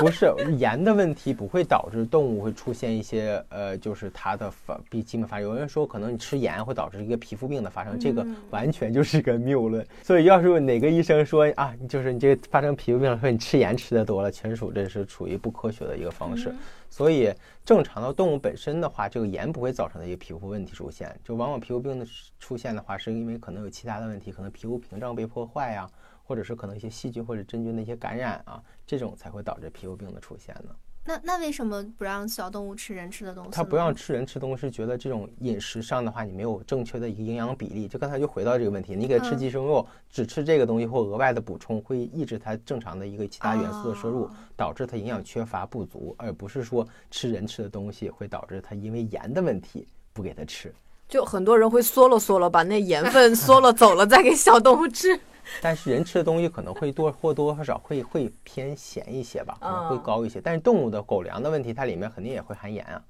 [0.00, 9.86] 不是盐的问题不会导致动物会出现一些呃，就是它的发病基本发有人说可能你吃盐会导致一个皮肤病的发生，这个完全就是个谬论。
[10.02, 16.52] 所以要是哪个医生说啊，就是你这个发生皮肤病了，说你吃盐吃的多了，纯属这是处于不科学的一个方式。
[16.92, 21.18] 所以正常的动物本身的话，这个盐不会造成的一个皮肤问题出现。
[21.24, 22.06] 就往往皮肤病的
[22.38, 25.90] 出现的话，是因为可能有其他的问题，可能皮肤屏障被破坏呀。
[26.24, 30.74] 或者是可能一些细菌或者真菌的一些感染啊，这种才会导致皮肤病的出现呢。
[31.04, 33.50] 那那为什么不让小动物吃人吃的东西？
[33.50, 37.88] 它不让吃人吃东西，觉得这种饮食上的话，你没有正确的一个营养比例。
[37.88, 50.72] 就刚才就回到这个问题，你给它吃寄生肉，只吃这个东西或额外的补充，会抑制它正常的一个其他元素的摄入，导致它营养缺乏不足，而不是说吃人吃的东西会导致它因为盐的问题不给它吃。
[51.08, 55.18] 就很多人会缩了缩了，把那盐分 缩了走了，再给小动物吃。
[55.60, 60.40] 但是人吃的东西可能会多或多或少会会偏咸一些吧，可能会高一些。
[60.40, 63.02] 但是动物的狗粮的问题，它里面肯定也会含盐啊。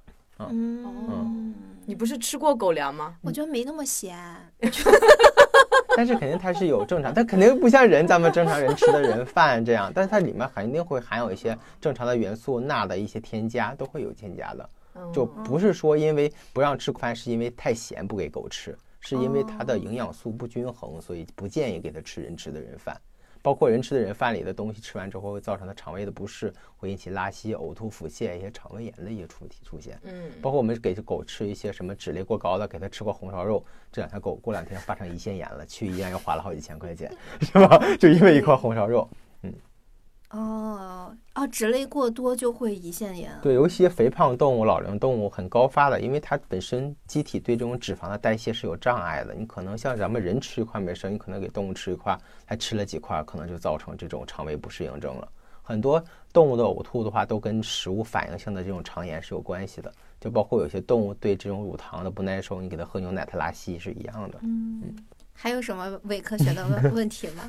[0.50, 1.54] 嗯嗯，
[1.86, 3.14] 你不是吃过狗粮吗？
[3.22, 4.16] 我觉得没那么咸。
[5.94, 14.68] 但是肯定它是有正常，它肯定不像人咱们正常人吃的人饭这样，但是它里面肯定会含有一些正常的元素钠的一些添加，都会有添加的。
[15.12, 18.76] 就不是说因为不让吃饭，是因为太咸不给狗吃。
[19.02, 22.98] 是因为它的营养素不均衡，所以不建议给它吃人吃的人饭。
[23.44, 29.98] 包括人吃的人饭里的东西吃完之后会造成它肠胃的不适，会引起拉稀、呕吐、腹泻一些肠胃炎的一些出题出现。
[30.04, 37.12] 嗯，包括我们给狗吃一些什么脂类过高的，给它吃过红烧肉，这两条狗过两天发成胰腺炎了，去医院又花了好几千块钱，
[37.42, 37.80] 是吧？
[37.98, 39.10] 就因为一块红烧肉。
[40.32, 43.30] 哦哦，脂类过多就会胰腺炎。
[43.42, 49.34] 对，有一些肥胖动物、老龄动物很高发的，因为它本身机体对这种脂肪的代谢是有障碍的。
[49.34, 55.28] 你可能像咱们人吃一块没事，你可能给动物吃一块，还吃了几块，可能就造成这种肠胃不适应症了。
[55.62, 64.38] 很多动物的呕吐的话，都跟食物反应性的这种肠炎是有关系的，就包括有些动物对这种乳糖的不耐受，你给它喝牛奶它拉稀是一样的。
[64.42, 64.96] 嗯。
[65.42, 67.42] 还有什么伪科学的问 问题吗？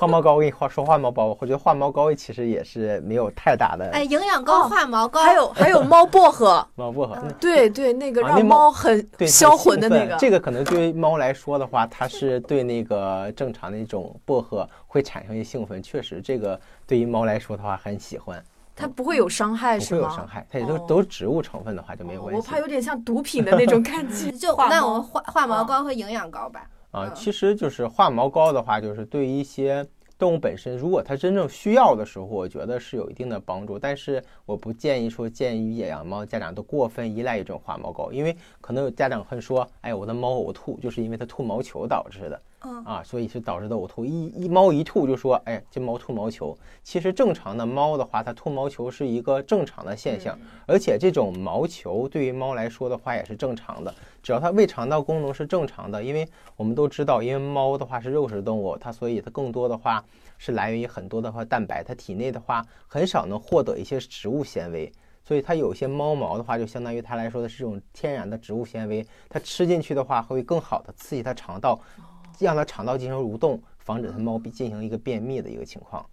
[0.00, 3.90] 化毛膏，我跟你话说化毛膏，我觉得化毛膏其实也是没有太大的。
[3.92, 10.16] 哎，营养膏、化毛膏，还有还有猫薄荷， 猫薄荷，对对，那个让猫很销魂的那个。
[10.16, 18.42] 这个可能对于猫来说的话，它是对那个正常的一种薄荷会产生一些兴奋，确实这个对于猫来说的话很喜欢。
[18.74, 20.00] 它不会有伤害是吗？
[20.00, 22.40] 不会有伤害，它也都都是植物成分的话就没有问题。
[22.40, 24.32] 我怕有点像毒品的那种 感觉。
[24.32, 26.66] 就那我们化化毛膏和营养膏吧。
[26.94, 29.84] 啊，其实就是化毛膏的话，就是对于一些
[30.16, 33.76] 动物本身，如果它真正需要的时候，我觉得是有一定的帮助。
[33.76, 42.40] 但是我不建议说，建议养猫家长都过分依赖一种化毛膏，因为可能有家长会说，哎，我的猫呕吐就是因为它吐毛球导致的。
[42.84, 44.04] 啊，所以是导致的呕吐。
[44.04, 46.56] 一一猫一吐就说，哎，这猫吐毛球。
[46.82, 53.94] 其实正常的猫的话，它吐毛球是一个正常的现象，而且这种毛球对于猫来说的话也是正常的。
[54.22, 60.04] 只要它胃肠道功能是正常的，因为我们都知道，因为猫的话是肉食动物，它所以它更多的话
[60.38, 64.90] 是来源于很多的话蛋白，它体内的话很少能获得一些植物纤维，
[65.22, 71.78] 所以它有些猫毛的话，就相当于它来说的是这种天然的植物纤维，它吃进去的话会更好的刺激它肠道。
[72.38, 76.04] 让它肠道进行蠕动，防止它猫进行一个便秘的一个情况。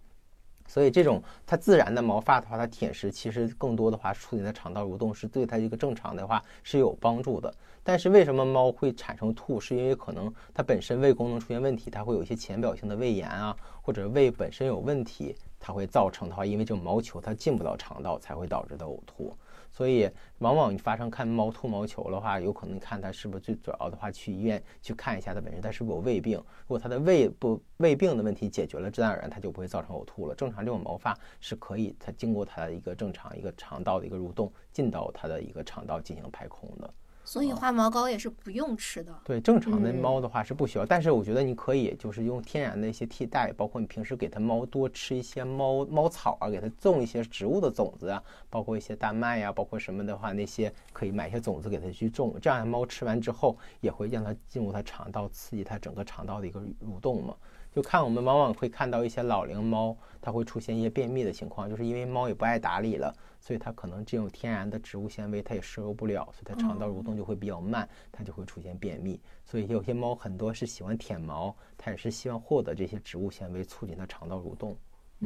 [0.68, 7.52] 所以这种它自然的毛发的话，它舔食其实更多的话促进它肠道蠕动，是对它一个正常的话是有帮助的。
[7.82, 9.60] 但是为什么猫会产生吐？
[9.60, 19.36] 是因为可能它本身胃功能出现问题，它会有一些浅表性的胃炎啊，或者胃本身有问题，它会造成的话，因为这种毛球它进不到肠道，才会导致的呕吐。
[19.72, 20.08] 所以，
[20.38, 26.36] 往往你发生看猫吐毛球的话，有可能看它是不是最主要的话，去医院去看一下它本身它是不是有胃病。
[26.36, 30.34] 如果它的胃不胃病的问题解决了，自然而然它就不会造成呕吐了。
[30.34, 36.94] 正常这种毛发是可以，它经过它的一个正常一个肠道的一个蠕动，进到它的一个肠道进行排空的。
[37.32, 39.10] 所以化毛膏也是不用吃的。
[39.24, 57.34] 对，正常的猫的话是不需要，但是我觉得你可以就是用天然的一些替代，包括你平时给它猫多吃一些猫猫草啊，给它种一些植物的种子啊，包括一些大麦呀，包括什么的话，那些可以买一些种子给它去种，这样猫吃完之后也会让它进入它肠道，刺激它整个肠道的一个蠕动嘛。
[57.74, 63.14] 就看我们往往会看到一些老龄猫，它会出现一些便秘的情况，就是因为猫也不爱打理了。
[63.40, 69.20] 所以它可能这种天然的植物纤维它也摄入不了，所以它肠道蠕动就会比较慢，它就会出现便秘。
[69.44, 74.76] 所以有些猫很多是喜欢舔毛，它也是希望获得这些植物纤维，促进它肠道蠕动。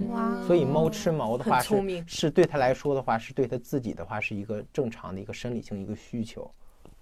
[0.08, 0.42] 哇！
[0.46, 6.50] 所以猫吃毛的话是是对它来说的话，是对它自己的话是一个正常的一个生理性一个需求。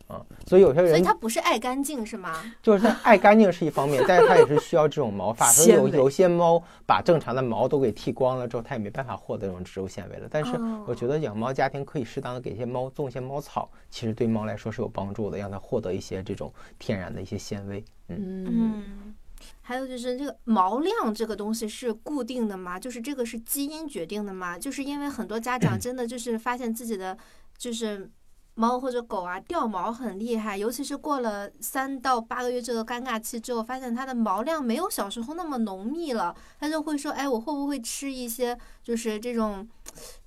[0.06, 2.52] 啊，所以有些人，所以它不是爱干净是吗？
[2.62, 5.46] 就是它爱干净是一方面，但是它也是需要这种毛发。
[5.50, 10.28] 所以有有些猫把正常的毛都给剃光了之后，它也没办法获得这种植物纤维了。
[10.30, 10.52] 但是
[10.86, 17.82] 我觉得养猫家庭可以适当的给一些猫种一些猫草，其实对猫来说是有帮助的，让它获得一些这种天然的一些纤维。
[18.08, 19.14] 嗯嗯，
[19.62, 22.78] 还有就是这个毛量这个东西是固定的吗？
[22.78, 24.58] 就是这个是基因决定的吗？
[24.58, 27.16] 就是因为很多家长 真的就是发现自己的
[27.56, 28.10] 就是。
[28.56, 39.68] 猫或者狗啊，掉毛很厉害，尤其是过了三到八个月这个尴尬期之后，发现它的毛量没有小时候那么浓密了，它就会说：“哎，我会不会吃一些，就是这种，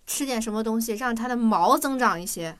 [0.06, 2.58] 吃点什么东西，让它的毛增长一些，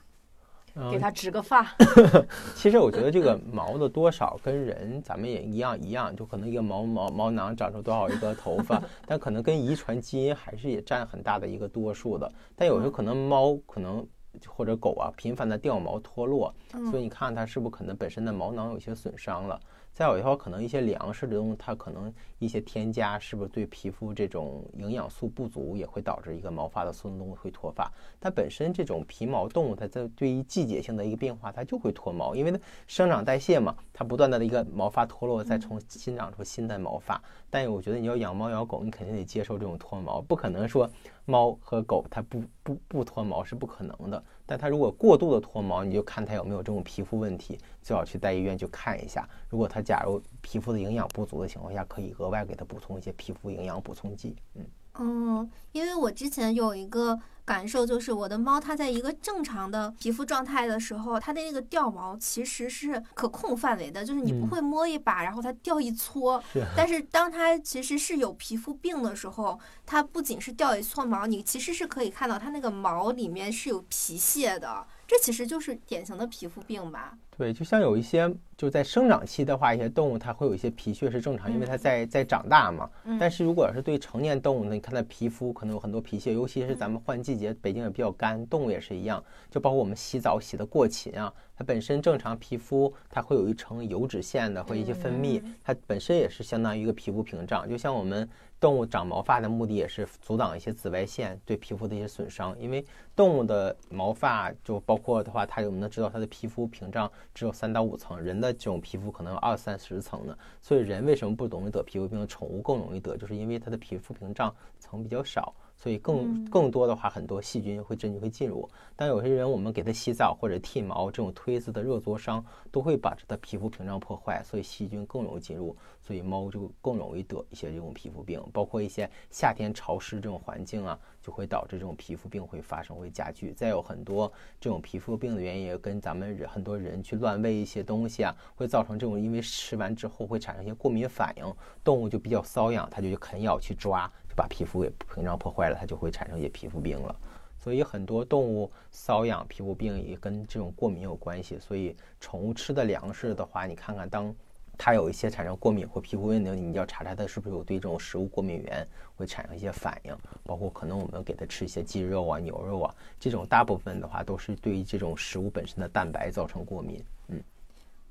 [0.90, 1.76] 给它植个发。
[2.56, 12.32] ”其实我觉得这个毛的多少跟人咱们也一样一样，就可能一个毛毛毛囊长出多少一个头发， 但可能跟遗传基因还是也占很大的一个多数的。
[12.56, 14.06] 但有时候可能猫可能。
[14.46, 16.54] 或者狗啊，频繁的掉毛脱落，
[16.90, 19.60] 所以你看它是不是可能本身的毛囊有些损伤了？
[19.98, 27.92] 再有的话，可能一些粮食的东西它可能一些添加，是不是对皮肤这种营养素不足，也会导致一个毛发的松动会脱发？
[28.20, 37.20] 它本身这种皮毛动物，它在对于季节性的一个变化，它就会脱毛，因为它生长代谢嘛，它不断的一个毛发脱落，再重新长出新的毛发。
[37.50, 40.88] 但我觉得你要养猫养狗，你肯定得接受这种脱毛，不可能说
[41.24, 44.22] 猫和狗它不不不脱毛是不可能的。
[44.48, 49.28] 但它如果过度的脱毛，你就看它有没有这种皮肤问题，最好去带医院去看一下。
[49.50, 54.34] 如果它假如皮肤的营养不足的情况下，可以额外给它补充一些皮肤营养补充剂。
[54.54, 54.64] 嗯。
[54.98, 66.42] 嗯，因为我之前有一个感受，就是我的猫它在一个正常的皮肤状态的时候，它的那个掉毛其实是可控范围的，就是你不会摸一把，然后它掉一撮。
[66.76, 77.16] 但是当它其实是有皮肤病的时候，它不仅是掉一撮毛，你其实是可以看到它那个毛里面是有皮屑的，这其实就是典型的皮肤病吧。
[77.34, 82.90] 对，就像有一些就在生长期的话，一些动物它会有一些皮屑是正常，因为它在在长大嘛。
[83.18, 89.22] 但是如果是对成年动物呢，你看它皮肤可能有很多皮屑，尤其是咱们换季节，北京也比较干，动物也是一样。
[89.50, 97.66] 就包括我们洗澡洗的过勤啊，它本身正常皮肤它会有一层油脂腺的或一些分泌，它本身也是相当于一个皮肤屏障。
[97.66, 98.28] 就像我们
[98.60, 107.10] 动物长毛发的目的也是阻挡一些紫外线对皮肤的一些损伤，因为动物的毛发就包括的话，它我们能知道它的皮肤屏障。
[107.32, 110.36] 只有三到五层，人的这种皮肤可能有二三十层呢。
[110.60, 115.54] 所以人为什么不容易得皮肤病，宠物更容易得，就是因为它的皮肤屏障层比较少。
[115.78, 118.68] 所以更更多的话，很多细菌会真菌会进入。
[118.96, 128.42] 但有些人我们给他洗澡或者剃毛，这种推子的热灼伤都会把它的皮肤屏障破坏，所以细菌更容易进入，所以猫就更容易得一些这种皮肤病。
[128.52, 133.52] 包括一些夏天潮湿这种环境啊，就会导致这种皮肤病会发生会加剧。
[133.52, 144.10] 再有很多这种皮肤病的原因，跟咱们人很多人去乱喂一些东西啊，会造成这种因为吃完之后会产生一些过敏反应，动物就比较瘙痒，它就去啃咬去抓。
[144.38, 147.12] 把皮肤给屏障破坏了，它就会产生一些皮肤病了。
[147.58, 151.58] 所以很多动物瘙痒、皮肤病也跟这种过敏有关系。
[151.58, 154.32] 所以宠物吃的粮食的话，你看看，当
[154.78, 160.16] 它有一些产生过敏或皮肤问题，你就要查查它是不是有对这种食物过敏源，会产生一些反应。
[160.44, 167.04] 包括可能我们给它吃一些鸡肉啊、牛肉啊，这种大部分的话都是对于这种食物本身的蛋白造成过敏。
[167.26, 167.42] 嗯。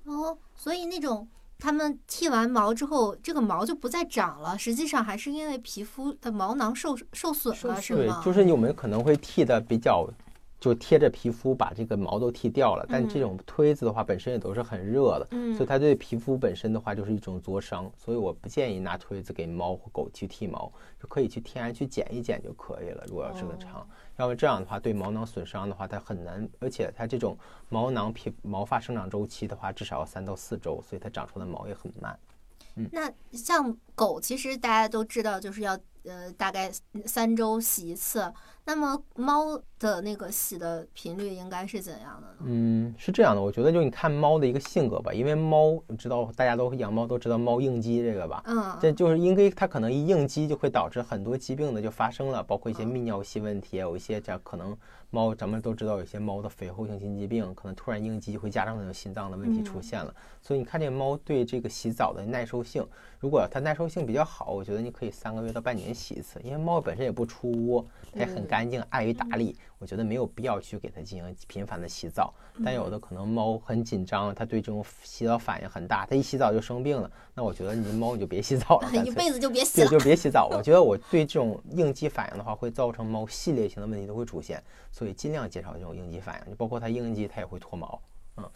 [0.03, 1.25] 哦，所以那种。
[1.59, 4.57] 它们剃完毛之后，这个毛就不再长了。
[4.57, 8.21] 实际上还是因为皮肤的毛囊受受损了，是吗？
[8.21, 10.07] 对，就是你们可能会剃的比较。
[10.59, 23.03] 就贴着皮肤把这个毛都剃掉了，但这种推子的话本身也都是很热的，所以它对皮肤本身的话就是一种灼伤，所以我不建议拿推子给猫或狗去剃毛，就可以去天然去剪一剪就可以了。
[23.07, 27.37] 如果要时间长，要么这样的话对毛囊损伤的话它很难，而且它这种
[27.69, 32.17] 毛囊皮毛发生长周期的话至少要三到四周，所以它长出的毛也很慢。
[32.91, 35.77] 那像狗，其实大家都知道就是要。
[36.07, 36.71] 呃，大概
[37.05, 38.31] 三周洗一次。
[38.65, 42.35] 那么猫的那个洗的频率应该是怎样的呢？
[42.43, 48.43] 嗯，是这样的，我觉得就你看猫的一个性格吧，因为猫你知道，大家都养猫都知道猫应激这个吧？
[48.45, 54.77] 嗯，这就是因为它可能一应激就会导致很多疾病的就发生了，包括一些泌尿系问题，有一些这可能
[55.09, 60.13] 猫咱们都知道有些猫的肥厚性心肌病，可能突然应激会加重那种心脏的问题出现了。
[60.41, 62.85] 所以你看这猫对这个洗澡的耐受性，
[63.19, 65.93] 如果它耐受性比较好，我觉得你可以三个月到半年。
[65.93, 69.55] 洗一次，因为猫本身也不出窝，它也很干净，爱于打理。
[69.79, 72.33] 我觉得没有必要去给它进行频繁的洗澡。
[72.63, 77.09] 但有的可能猫很紧张，它对这种洗澡反应很大，它一洗澡就生病了。
[77.33, 80.47] 那我觉得你的猫你就别洗澡了，一辈子就别洗了，就别洗澡。
[80.51, 86.51] 我觉得我对这种应激反应的话，会造成猫系列性的问题都会出现，所以尽量减少这种应激反应。
[86.51, 88.01] 就包括它应激，它也会脱毛。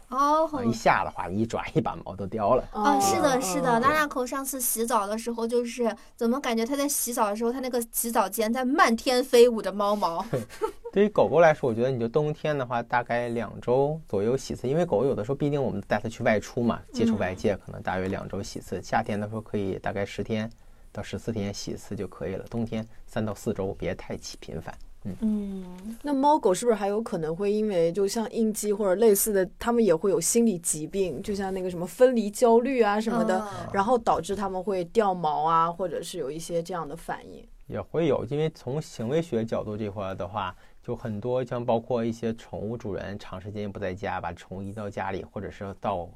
[0.09, 2.63] 哦，一下的话，一抓一把毛都掉了。
[2.73, 3.79] 哦，是的，是的。
[3.79, 10.25] 拉拉口上次洗澡的时候，就是怎么感觉他在洗澡的时候，他那个洗澡间在漫天飞舞的猫毛。
[10.91, 18.81] 对于狗狗来说，我觉得你就冬天的话，大概两周左右洗一次，因为狗有的时候毕竟我们带它去外出嘛，接触外界，可能大约两周洗一次。
[18.81, 20.51] 夏天的时候可以大概十天
[20.91, 22.43] 到十四天洗一次就可以了。
[22.49, 24.77] 冬天三到四周，别太频繁。
[25.03, 25.65] 嗯，
[26.03, 38.23] 那猫狗是不是还有可能会因为就像应激或者类似的，它们也会有心理疾病，就像那个什么分离焦虑啊什么的，然后导致它们会掉毛啊，或者是有一些这样的反应，也会有。
[38.25, 46.07] 因为从行为学角度这块的话，就很多像包括一些宠物主人长时间不在家，把宠物移到家里，或者是到。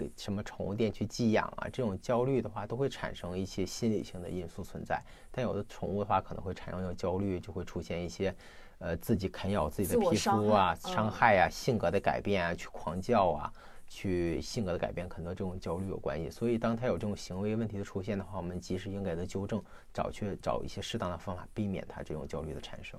[0.00, 1.68] 给什么宠物店去寄养啊？
[1.70, 5.02] 这种焦虑的话，都会产生一些心理性的因素存在。
[5.30, 8.34] 但有的宠物的话，可能会产生有焦虑，就会出现一些，
[8.78, 13.52] 呃，自己啃咬自己的皮肤啊，伤害啊，性格的改变啊，去狂叫啊，
[13.86, 16.30] 去性格的改变，可能这种焦虑有关系。
[16.30, 22.98] 所以，当它有这种行为问题的出现的话，我们及时应该的纠正，找去找一些适当的方法，避免它这种焦虑的产生。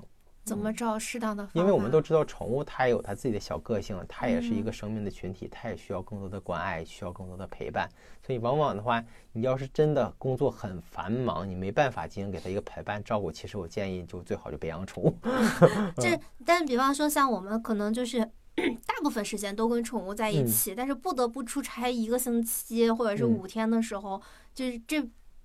[0.51, 1.59] 怎么找适当的方法？
[1.61, 7.89] 因为我们都知道，宠物它也有它自己的小个性，它也是一个生命的群体，它也需要更多的关爱，需要更多的陪伴。
[8.21, 15.17] 所以往往的话，你要是真的工作很繁忙，你没办法进行给它一个陪伴照顾，其实我建议就最好就别养宠物。
[15.95, 18.19] 这，但比方说像我们可能就是
[18.85, 24.21] 大部分时间都跟宠物在一起，但是不得不出差一个星期或者是五天的时候，
[24.53, 25.01] 就是这。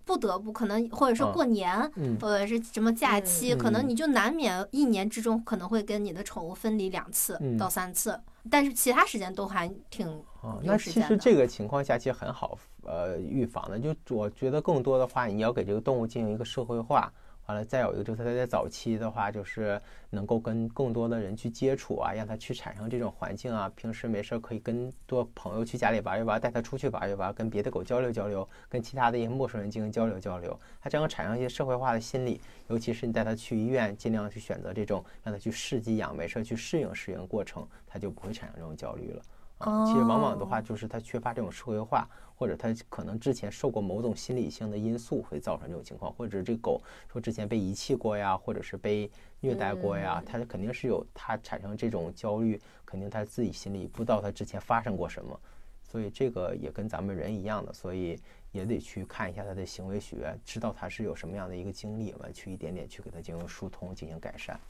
[0.06, 1.78] 不得不可能，或者说过年，
[2.20, 10.06] 或者是什么假期，可能你就难免一年之中可能会跟你的宠物分离两次到三次，但是其他时间都还挺
[10.40, 10.60] 哦。
[10.62, 17.12] 那其实这个情况下其实很好呃预防的，就我觉得更多的话，你要给这个动物进行一个社会化。
[17.46, 19.80] 完了，再有一个就是它在早期的话，就是
[20.10, 23.70] 能够跟更多的人去接触啊，让它去产生这种环境啊。
[23.76, 30.58] 平时没事可以跟多朋友去家里玩一玩，带它出去玩一玩，跟别的狗交流交流，跟其他的一些陌生人进行交流交流。
[30.80, 39.22] 它这样产生一些社会化的心理，尤其是你带它去医院，尽量去选择这种让它去试剂养，没事去适应适应过程，它就不会产生这种焦虑了。
[39.58, 42.08] 啊，其实往往的话就是它缺乏这种社会化。
[42.38, 55.40] 或者它可能之前受过某种心理性的因素，会造成这种情况，或者这狗说之前被遗弃过呀，或者是被虐待过呀，它肯定是有它产生这种焦虑，肯定它自己心里不知道它之前发生过什么，
[55.82, 58.20] 所以这个也跟咱们人一样的，所以
[58.52, 64.60] 也得去看一下它的行为学，知道它是有什么样的一个经历，完去一点点去给它进行疏通，进行改善。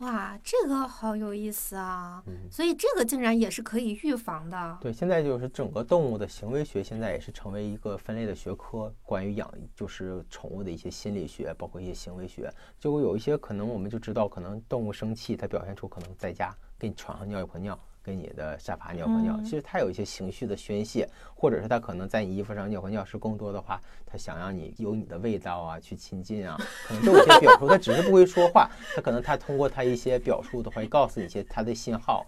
[0.00, 2.22] 哇，这个好有意思啊！
[2.50, 4.78] 所以这个竟然也是可以预防的。
[4.78, 12.52] 对，现在就是整个动物的行为学，现在也是成为一个分类的学科，关于养就是宠物的一些心理学，包括一些行为学。
[12.78, 17.78] 就会有一些可能，我们就知道，可能动物生气，它表现出可能在家给你床上尿一泡尿。
[18.06, 32.24] 跟你的沙发尿和尿，其实他有一些情绪的宣泄，或者是他可能在你衣服上尿和尿是更多的话，他想让你有你的味道啊，去亲近啊，可能都有些表述，他只是不会说话，他可能他通过他一些表述的话，告诉你一些他的信号。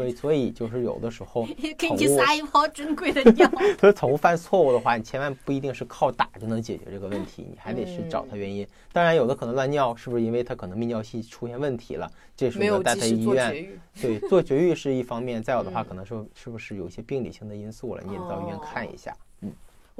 [0.00, 1.46] 所以， 所以就是有的时候，
[1.76, 3.50] 给你撒一泡珍贵的尿。
[3.78, 8.66] 所以，宠物犯错误的话，你千万不一定是靠打就能解决这个问题，你还得是找它原因。
[8.92, 12.10] 当然，有的可能乱尿，是不是因为它可能泌尿系出现问题了？
[12.36, 13.66] 这时候要带它医院。
[14.00, 18.02] 对，做绝育是一方面，再有的话，可能说是不是有一些病理性的因素了？
[18.06, 19.14] 你也到医院看一下。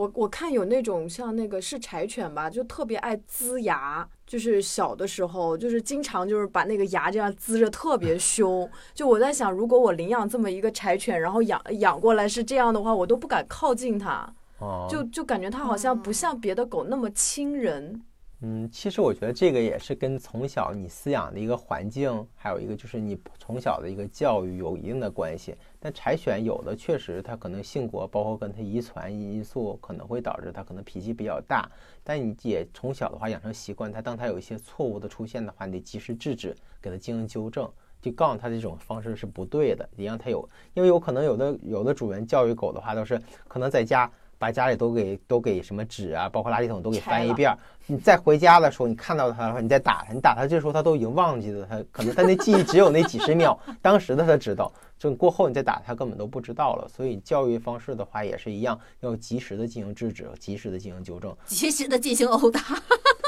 [0.01, 8.66] 我我看有那种像那个是柴犬吧，就特别爱呲牙，就是小的时候就是经常就是把那个牙这样呲着，特别凶。
[8.94, 14.26] 就我在想，如果我领养这么一个柴犬，然后养养过来是这样的话，我都不敢靠近它。
[14.59, 18.01] 哦，就就感觉它好像不像别的狗那么亲人。
[18.43, 25.55] 嗯，其实我觉得这个也是跟从小你饲养的一个环境，还有一个就是你从小的一个教育有一定的关系。
[25.78, 31.70] 但柴犬有的确实它可能性格，包括跟它遗传因素，可能会导致它可能脾气比较大。
[32.03, 37.70] 但你也从小的话养成习惯，它当它有一些错误的出现的话，你得及时制止，给它进行纠正，
[38.01, 44.11] 就告诉它这种方式是不对的，你让它有，因为有可能有的有的主人教育狗的话，都是可能在家。
[44.41, 47.55] 把家里都给都给什么纸啊，包括垃圾桶都给翻一遍。
[47.86, 54.72] 你再回家的时候，你看到他的话，你再打他，你打他这时候他都已经忘记了，他可能他那记忆只有那几十秒，当时的他知道。
[54.99, 56.88] 就过后你再打他，根本都不知道了。
[56.88, 62.61] 所以教育方式的话也是一样，要及时的进行制止，及时的进行纠正，及时的进行殴打。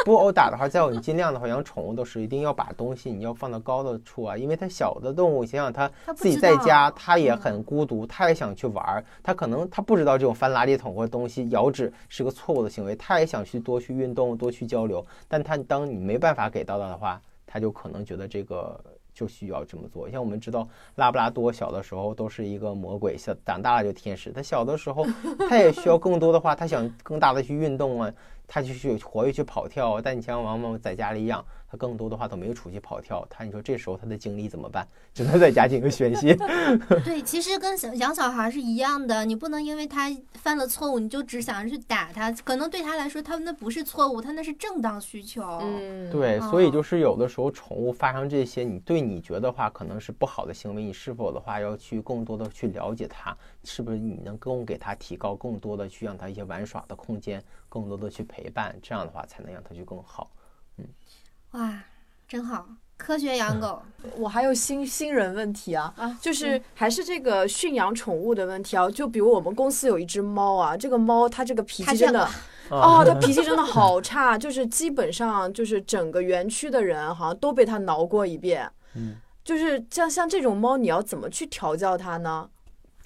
[0.07, 18.78] 不殴打的话，在我们尽量的话养宠物都是一定要把东西你要放到高的处啊，因为它小的动物，想想它自己在家，它也很孤独，它也想去玩儿，它可能它不知道这种翻垃圾桶或者东西咬纸是个错误的行为，它也想去多去运动，多去交流，但它当你没办法给到它的话，它就可能觉得这个。
[19.14, 20.08] 就需要这么做。
[20.10, 24.32] 像我们知道，拉布拉多小的时候都是一个魔鬼，小长大了就天使。
[24.32, 25.04] 它小的时候，
[25.48, 28.12] 它也需要更多的话，它想更大的去运动啊，
[28.46, 30.00] 它就去活跃去跑跳。
[30.00, 31.44] 但你像往往在家里养。
[31.72, 34.86] 他更多的话都没有出去跑跳，他你说这时候他的精力怎么办？
[35.14, 36.36] 只能在家进行宣泄。
[37.02, 42.30] 对，其实跟养小孩是一样的，你不能因为他犯了错误，你就只想着去打他。
[42.30, 45.42] 可能对他来说，他那不是错误，他那是正当需求。
[45.62, 60.30] 嗯，对，所以就是有的时候宠物发生这些，你对你觉得话可能是不好的行为，你是否的话要去更多的去了解它，是不是你能更给他提高更多的去让他一些玩耍的空间，更多的去陪伴，这样的话才能让他去更好。
[61.53, 61.82] 哇，
[62.26, 62.66] 真好！
[62.96, 63.82] 科学养狗，
[64.16, 68.88] 我还有新新人问题啊，啊，就是还是这个驯养宠物的问题啊。
[68.88, 72.28] 就比如我们公司有一只猫啊，这个猫它这个脾气真的，
[72.70, 78.70] 哦，它脾气真的好差，就是基本上就是整个园区的人好像都被它挠过一遍。
[78.94, 82.48] 嗯，就是像像这种猫，你要怎么去调教它呢？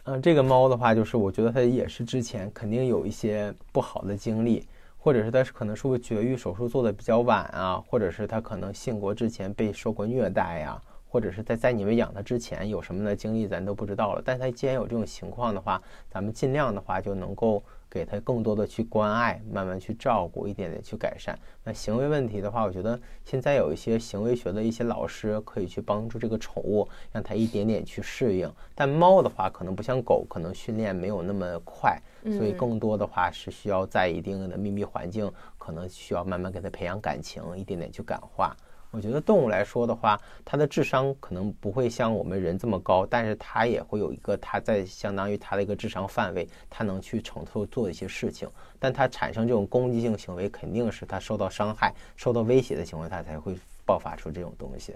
[0.05, 4.65] 嗯，这个猫的话，就是我觉得它也是之前肯定有一些不好的经历。
[5.07, 10.83] 或者是它可能是不是绝育手术做的比较晚啊，或者是它可能性国之前被受过虐待呀。
[11.09, 14.23] 或者是在在你们养它之前有什么的经历，咱都不知道了。
[14.25, 15.81] 但它既然有这种情况的话，
[16.11, 21.39] 咱们尽量的话就能够给他更多的去关爱，慢慢去照顾，一点点去改善。
[21.65, 28.53] 那行为问题的话，我觉得现在有一些行为学的一些老师可以去帮助这个宠物，让它一点点去适应。
[28.75, 38.57] 但猫的话，可能不像狗，可能训练没有那么快，所以更多的话是需要在一定的秘密环境，可能需要慢慢给它培养感情，一点点去感化。
[38.97, 48.49] 我觉得动物来说的话，它的智商可能不会像我们人这么高，但是它也会有一个它在相当于它的一个智商范围，它能去承受做一些事情。
[48.79, 54.95] 但它产生这种攻击性行为，肯定是它受到伤害、受到威胁的情况，它才会爆发出这种东西。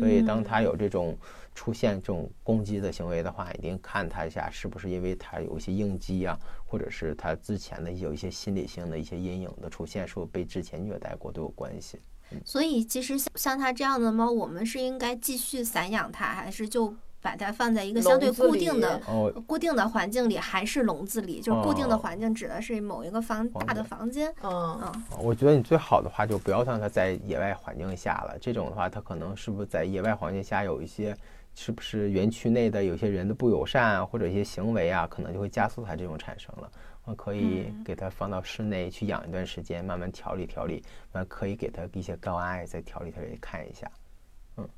[0.00, 1.16] 所以，当它有这种
[1.54, 6.36] 出现这种攻击的行为的话，一定看它一下是不是因为它有一些应激啊，
[6.66, 12.00] 或者是它之前的有一些心理性的一些阴影的出现，是被之前虐待过都有关系。
[12.44, 19.00] 所以，其实像像它这样的猫，我们是应该继续散养它，还是就把它放在一个相对固定的、
[19.46, 21.40] 固定的环境里，还是笼子里？
[21.40, 24.32] 就是固定的环境指的是某一个房大的房间。
[24.42, 25.02] 嗯嗯。
[25.20, 28.36] 我觉得你最好的话就不要让它在野外环境下了。
[28.40, 31.16] 这种的话，它可能是不是在野外环境下有一些，
[31.54, 36.70] 是不是园区内的有些人的不友善啊，或者一些行为啊，可能就会加速它这种产生了。
[37.14, 40.82] 可以给它放到室内去养一段时间，慢慢调理调理。
[41.12, 43.90] 那可以给它一些关爱，再调理调理看一下。
[44.56, 44.68] 嗯，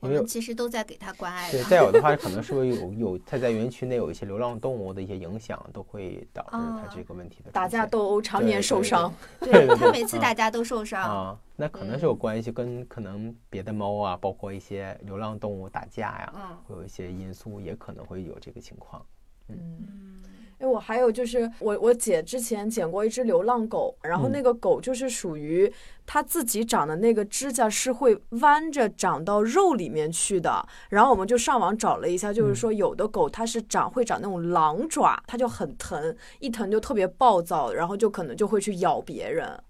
[0.00, 1.50] 我们其实都在给它关爱。
[1.50, 9.12] 对，再有的 话，可能是不是有有它在园区内有一些流浪动物的一些影响，都会导致它这个问题的打架斗殴，常年受伤。
[9.40, 11.40] 对，它每次打架都受伤啊。
[11.56, 19.04] 那可能是有关系，跟可能别的猫啊，包括一些流浪动物打架呀，会有一些因素，也可能会有这个情况。
[19.48, 20.22] 嗯。
[20.58, 25.70] 哎，我还有就是我我姐之前捡过一只流浪狗，然后那个狗就是属于
[26.06, 39.62] 它自己长的那个指甲是会弯着长到肉里面去的，然后我们就上网找了一下，就是说有的狗它是长会长那种狼爪，它就很疼，一疼就特别暴躁，然后就可能就会去咬别人。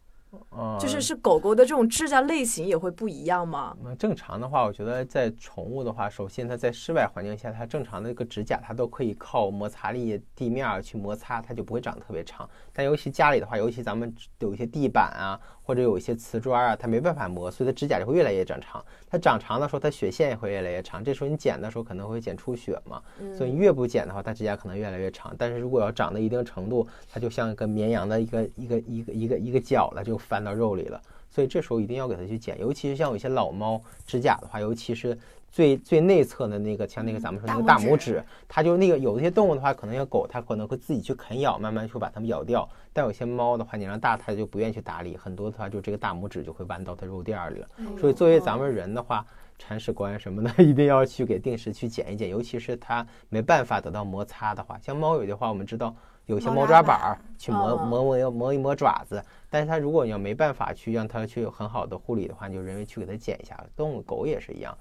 [0.80, 3.76] 就是是狗狗的这种指甲类型也会不一样吗？
[3.82, 12.48] 那正常的话，我觉得在宠物的话，首先它在室外环境下，它正常的一个指甲，它都可以靠摩擦力地面去摩擦，它就不会长得特别长。
[12.72, 15.40] 但尤其家里的话，尤其咱们有一些地板啊。
[15.66, 18.84] 或者有一些瓷砖啊，它没办法磨，所以它指甲就会越来越长长。
[19.10, 21.02] 它长长的时候，它血线也会越来越长。
[21.02, 23.02] 这时候你剪的时候可能会剪出血嘛，
[23.36, 25.34] 所以你越不剪的话，它指甲可能越来越长。
[25.36, 31.02] 但是如果要长到一定程度，它就像一个绵羊的一个一个一个一个一个角了，就翻到肉里了。
[31.28, 35.18] 所以这时候一定要给它去剪，尤其是像有一些老猫指甲的话，尤其是。
[35.56, 42.68] 最最内侧的那个，像那个咱们说那个大拇指，它就那个有一些动物的话，可能像狗，它可能会自己去啃咬，慢慢去把它们咬掉。
[42.92, 47.68] 但有些猫的话，你让大它就不愿意去打理，很多的话就这个大拇指就会弯到它肉垫里了。
[47.98, 49.24] 所以作为咱们人的话，
[49.58, 52.28] 铲屎官什么的， 一定要去给定时去剪一剪。
[52.28, 55.96] 尤其是它没办法得到摩擦的话，像猫有的话，我们知道
[56.26, 63.58] 有些猫抓板儿去磨磨磨磨一磨爪子，但是它如果你要没办法去让它去很好的护理的话，你就人为去给它剪一下。
[63.74, 64.76] 动物狗也是一样。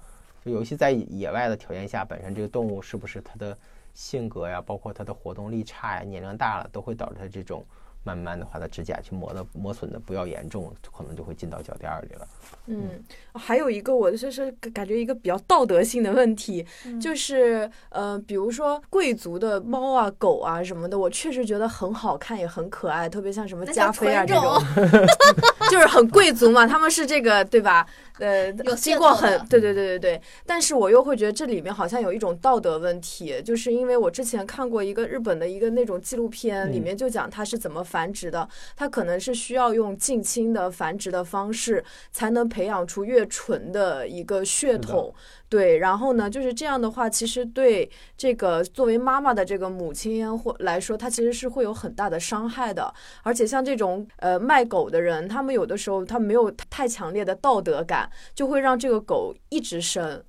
[0.52, 3.56] 尤其在野外的条件下，本身这个动物是不是它的
[3.94, 7.64] 性格呀，包括它的活动力差呀，年龄大了，都会导致它这种。
[8.06, 12.28] 慢慢的话，它指甲去磨的磨损的不要严重，可能就会进到脚垫里了。
[12.66, 13.02] 嗯，
[13.34, 16.64] 还有一个我就是感觉一个比较道德性的问题，
[17.00, 24.56] 就是呃，比如说贵族的猫啊、狗啊什么的，我确实觉得很好看，也很可爱，特别像什么加菲啊这种，
[25.68, 27.84] 就是很贵族嘛，他们是这个对吧？
[28.18, 37.84] 呃，经过很对对对对对，但是我又会觉得这里面好像有一种道德问题，就是因为我之前看过一个日本的一个那种纪录片，里面就讲它是怎么。
[37.96, 41.82] 繁殖的，它可能是需要用近亲的繁殖的方式，
[42.12, 45.14] 才能培养出越纯的一个血统。
[45.48, 52.92] 对，然后呢，就是这样的话，其实对这个作为妈妈的这个母亲或来说，它其实是会有很大的伤害的。
[53.22, 60.22] 而且像这种呃卖狗的人，他们有的时候他没有太强烈的道德感，就会让这个狗一直生，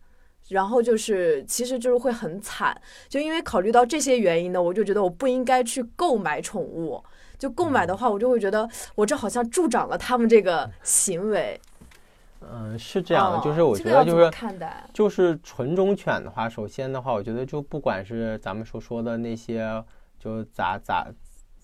[0.49, 2.80] 然后就是其实就是会很惨。
[3.09, 7.03] 就因为考虑到这些原因呢，我就觉得我不应该去购买宠物。
[7.38, 11.59] 就购买的话，我就会觉得我这好像助长了他们这个行为。
[12.39, 14.31] 嗯，是这样的，就是我觉得就是
[14.93, 19.83] 就是纯种犬的话，首先的话，我觉得就不管是咱们所说的那些，
[20.19, 21.07] 就咋咋，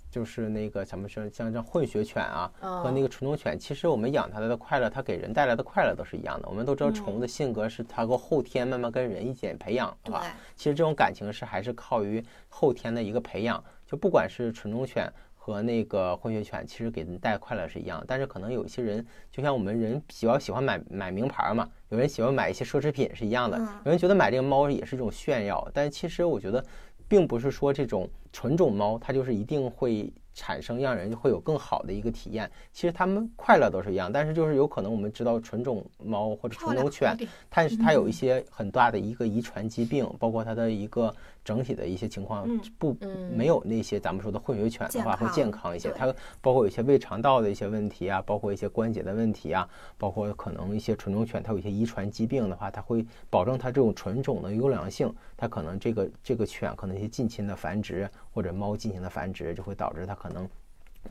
[0.10, 6.50] 就是那个咱们说像像混血犬啊，和那个纯种犬，其实我们养它的快乐，它给人带来的快乐都是一样的。
[6.50, 10.24] 我们都知道，宠物的性格是它够后天慢慢跟人一起培养的话，
[10.56, 13.64] 其实这种感情是还是靠于后天的一个培养。
[13.86, 15.12] 就不管是纯种犬。
[15.46, 26.64] 和那个混血犬其实给人带快乐是一样，但是可能有些人，就像我们人比较喜欢买买名牌嘛，有人喜欢买一些奢侈品是一样的，有人觉得买这个猫也是一种炫耀，但其实我觉得，
[27.10, 30.10] 并不是说这种纯种猫它就是一定会。
[30.36, 32.50] 产生让人会有更好的一个体验。
[32.72, 37.16] 其实它们快乐都是一样，但是就是有可能我们知道纯种猫或者纯种犬，
[37.52, 41.14] 它是它有一些很大的一个遗传疾病，包括它的一个
[41.44, 42.98] 整体的一些情况不
[43.32, 45.92] 没有那些咱们说的混血犬的话会健康一些。
[45.92, 46.06] 它
[46.42, 49.68] 包括有一些胃肠道的一些问题啊，包括一些关节的问题啊，
[49.98, 55.14] 包括可能一些纯种犬它有一些遗传疾病的话，它会保证它这种纯种的优良性。
[55.36, 60.16] 它可能这个这个犬可能一些近亲的繁殖或者猫进行的繁殖，就会导致它。
[60.16, 60.48] 可能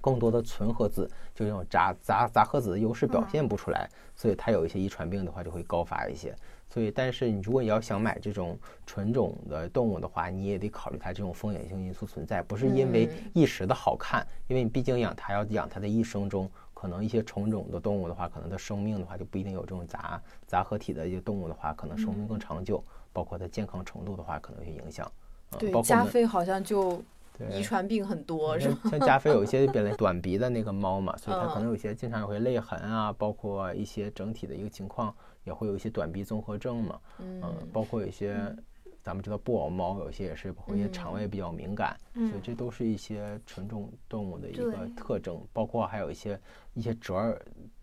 [0.01, 6.35] 更多的纯合子，就这种杂杂杂合子的优势表现不出来，所以它有一些遗传病的话就会高发一些。
[6.69, 22.83] 所以，但是你如果你要想买这种纯种的动物的话，你也得考虑它这种风险性因素存在，不是因为一时的好看，因为你毕竟养它要养它的一生中，可能一些纯种的动物的话，可能它生命的话就不一定有这种杂杂合体的一些动物的话，可能生命更长久，
[23.13, 25.13] 包括它健康程度的话，可能有些影响。
[25.59, 27.03] 对，加菲好像就。
[27.51, 35.15] 遗传病很多是像加菲有一些本来 短鼻的那个猫嘛， 所以它可能有些经常也会泪痕啊，包括一些整体的一个情况
[35.45, 38.37] 也会有一些短鼻综合症嘛，嗯，包括有些
[39.03, 46.39] 咱们知道布偶猫有些也是会些肠胃比较敏感，所以这都是一些纯种动物的一个特征，包括还有一些
[46.75, 47.41] 一些折耳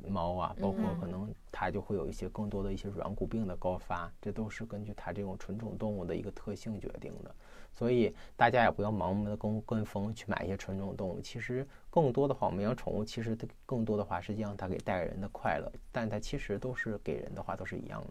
[0.07, 7.35] 猫啊，包括可能它就会有一些更多的一些软骨病的高发，这都是根据它这种纯种动物的一个特性决定的。
[7.73, 11.21] 所以大家也不要盲目的跟跟风去买一些纯种动物。
[11.21, 18.07] 其实更多的话，我们养宠物，其实它更多的话，实际上它给带给人的快乐，但它其实都是给人的话都是一样的。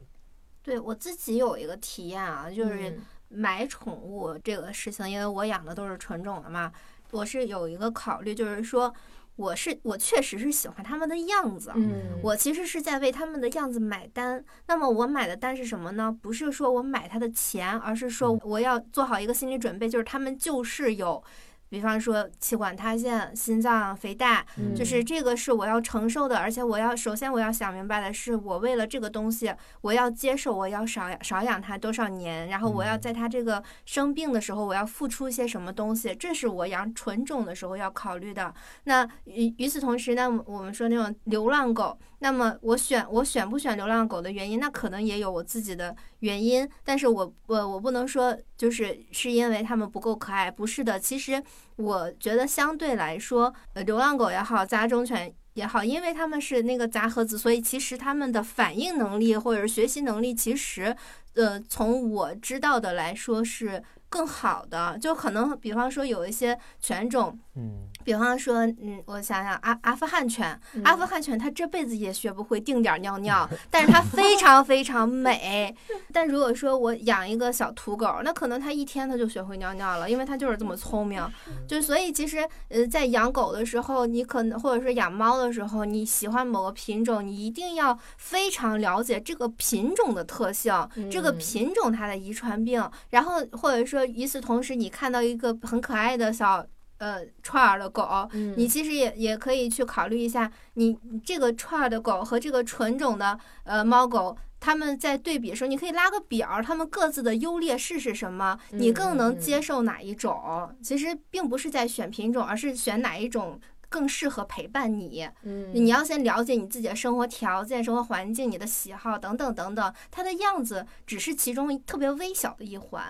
[0.62, 2.98] 对我自己有一个体验啊，就是
[3.28, 6.72] 买宠物这个事情，因为我养的都是纯种的嘛，
[7.10, 8.94] 我是有一个考虑，就是说。
[9.38, 14.44] 我是我确实是喜欢他们的样子，嗯，我其实是在为他们的样子买单。
[14.66, 16.14] 那么我买的单是什么呢？
[16.20, 21.22] 不是说我买他的钱，而是说我要做好一个心理准备，就是他们就是有。
[21.68, 24.44] 比方说气管塌陷、心脏肥大，
[24.74, 38.52] 就是这个是我要承受的，而且我要首先我要想明白的是，我为了这个东西，我要接受我要少少养它多少年，然后我要在它这个生病的时候，我要付出一些什么东西，这是我养纯种的时候要考虑的。
[38.84, 41.98] 那与与此同时呢，我们说那种流浪狗。
[42.20, 50.98] 那么我选我选不选流浪狗的原因，那可能也有我自己的原因，但是我我我不能说就是是因为它们不够可爱，不是的。
[50.98, 51.40] 其实
[51.76, 60.96] 我觉得相对来说，呃，流浪狗也好，杂种犬也好，因为它们是那个杂合子，所以其实它们的反应能力或者是学习能力，其实，
[61.38, 63.82] 呃，从我知道的来说是。
[64.10, 75.76] 更好的，就可能，比方说有一些犬种，嗯，比方说，嗯，我想想，阿阿富汗犬，阿富汗犬它这辈子也学不会定点尿尿， 但是它非常非常美。
[76.10, 81.22] 但如果说我养一个小土狗，那可能它一天它就学会尿尿了，因为它就是这么聪明。
[81.68, 90.72] 就所以其实，呃，在养狗的时候，你可能或者说养猫的时候，你喜欢某个品种，你一定要非常了解这个品种的特性，
[91.12, 93.98] 这个品种它的遗传病，然后或者说。
[94.04, 96.64] 与此同时，你看到一个很可爱的小
[96.98, 108.58] 呃串儿的狗，你其实也也可以去考虑一下，你这个串儿的狗和这个纯种的呃猫狗，它们在对比的时候，你可以拉个表，它们各自的优劣势是什么？
[108.70, 110.74] 你更能接受哪一种？
[110.82, 115.28] 其实并不是在选品种，而是选哪一种更适合陪伴你。
[115.42, 123.02] 嗯，你要先了解你自己的生活条件、生活环境、你的喜好等等等等，它的样子只是其中特别微小的一环。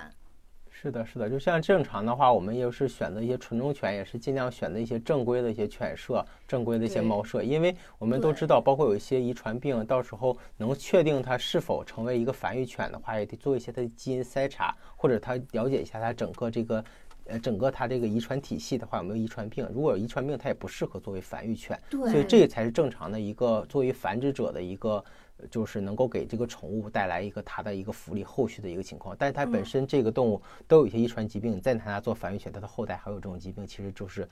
[0.81, 16.85] 是的，是的，就像正常的话，我们也是选择一些纯种犬，也是尽量选择一些正规的一些犬舍、正规的一些猫舍，因为我们都知道，包括有一些遗传病，到时候能确定它是否成为一个繁育犬的话，也得做一些它的基因筛查，或者它了解一下它整个这个，
[17.29, 19.69] 呃，整个它这个遗传体系的话有没有遗传病。
[19.73, 21.81] 如果有遗传病，它也不适合作为繁育犬。
[21.89, 25.05] 对，所以这才是正常的一个作为繁殖者的一个。
[25.53, 29.15] 就是能够给这个宠物带来一个它的一个福利，后续的一个情况。
[29.17, 34.29] 但是它本身这个动物都有一些遗传疾病，你再拿它做繁育犬，它的后代还有这种疾病，其实就是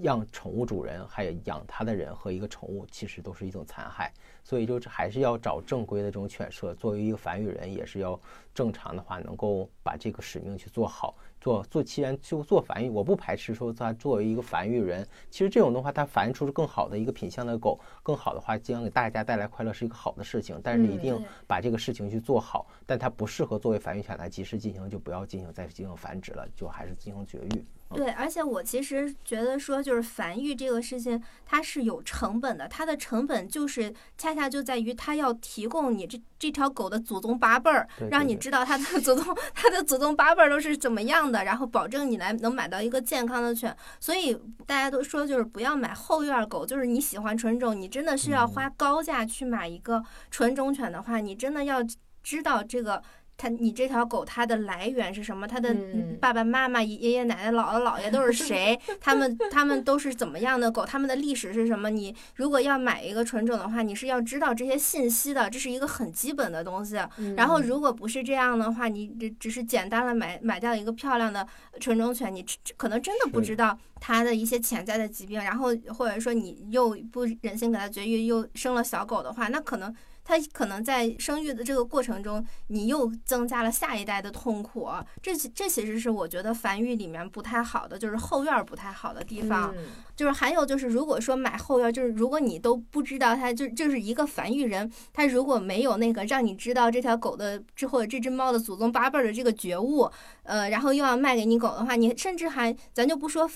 [0.00, 4.10] 让宠物主人还有养它的人和一个宠物，其实都是一种残害。
[4.42, 8.18] 所以就是还是要找正规的这种犬舍，作为一个繁育人，也是要
[8.54, 11.18] 正常的话，能够把这个使命去做好。
[11.46, 20.60] 做做，既然就做繁育，我不排斥说他作为一个繁育人，其实这种的话，它繁育出更好的一个品相的狗，更好的话，将给大家带来快乐是一个好的事情。
[20.60, 27.64] 但是一定把这个事情去做好，但它不适合作为繁育犬来及时进行，就不要进行再进行繁殖了，就还是进行绝育。
[27.94, 32.66] 对，而且我其实觉得说，就是繁育这个事情，它是有成本的。
[32.66, 43.74] 它的成本就是恰恰就在于它要提供你这这条狗的祖宗八辈儿，让你知道它的祖宗它的祖宗八辈儿都是怎么样的，然后保证你来能买到一个健康的犬。
[44.00, 44.34] 所以
[44.66, 46.66] 大家都说，就是不要买后院狗。
[46.66, 51.78] 就是你喜欢纯种，你真的是要花高价去买一个纯种犬的话，你真的要
[52.22, 53.00] 知道这个。
[53.38, 55.46] 它，你这条狗它的来源是什么？
[55.46, 55.76] 它的
[56.20, 58.78] 爸爸妈妈、爷爷奶奶、姥姥姥爷都是谁？
[59.00, 60.86] 他们他们都是怎么样的狗？
[60.86, 61.90] 他们的历史是什么？
[61.90, 66.96] 你如果要买一个纯种的话，你是要知道这些信息的，这是一个很基本的东西。
[67.36, 71.46] 然后如果不是这样的话，你只只是简单的买买掉一个漂亮的
[71.78, 72.44] 纯种犬，你
[72.76, 75.38] 可能真的不知道它的一些潜在的疾病。
[75.42, 79.94] 然后或者说你又不忍心给它绝育，又生了小狗的话，那可能。
[80.26, 84.90] 它可能在生育的这个过程中，你又增加了下一代的痛苦。
[85.22, 89.72] 这这其实是我觉得繁育里面不太好的，就是后院不太好的地方。
[90.16, 100.10] 就是还有就是，如果说买后院，就是如果你都不知道它就就是一个繁育人，他如果没有那个让你知道这条狗的之或者这只猫的祖宗八辈的这个觉悟，
[100.42, 103.48] 呃，然后又要卖给你狗的话，你甚至还咱就不说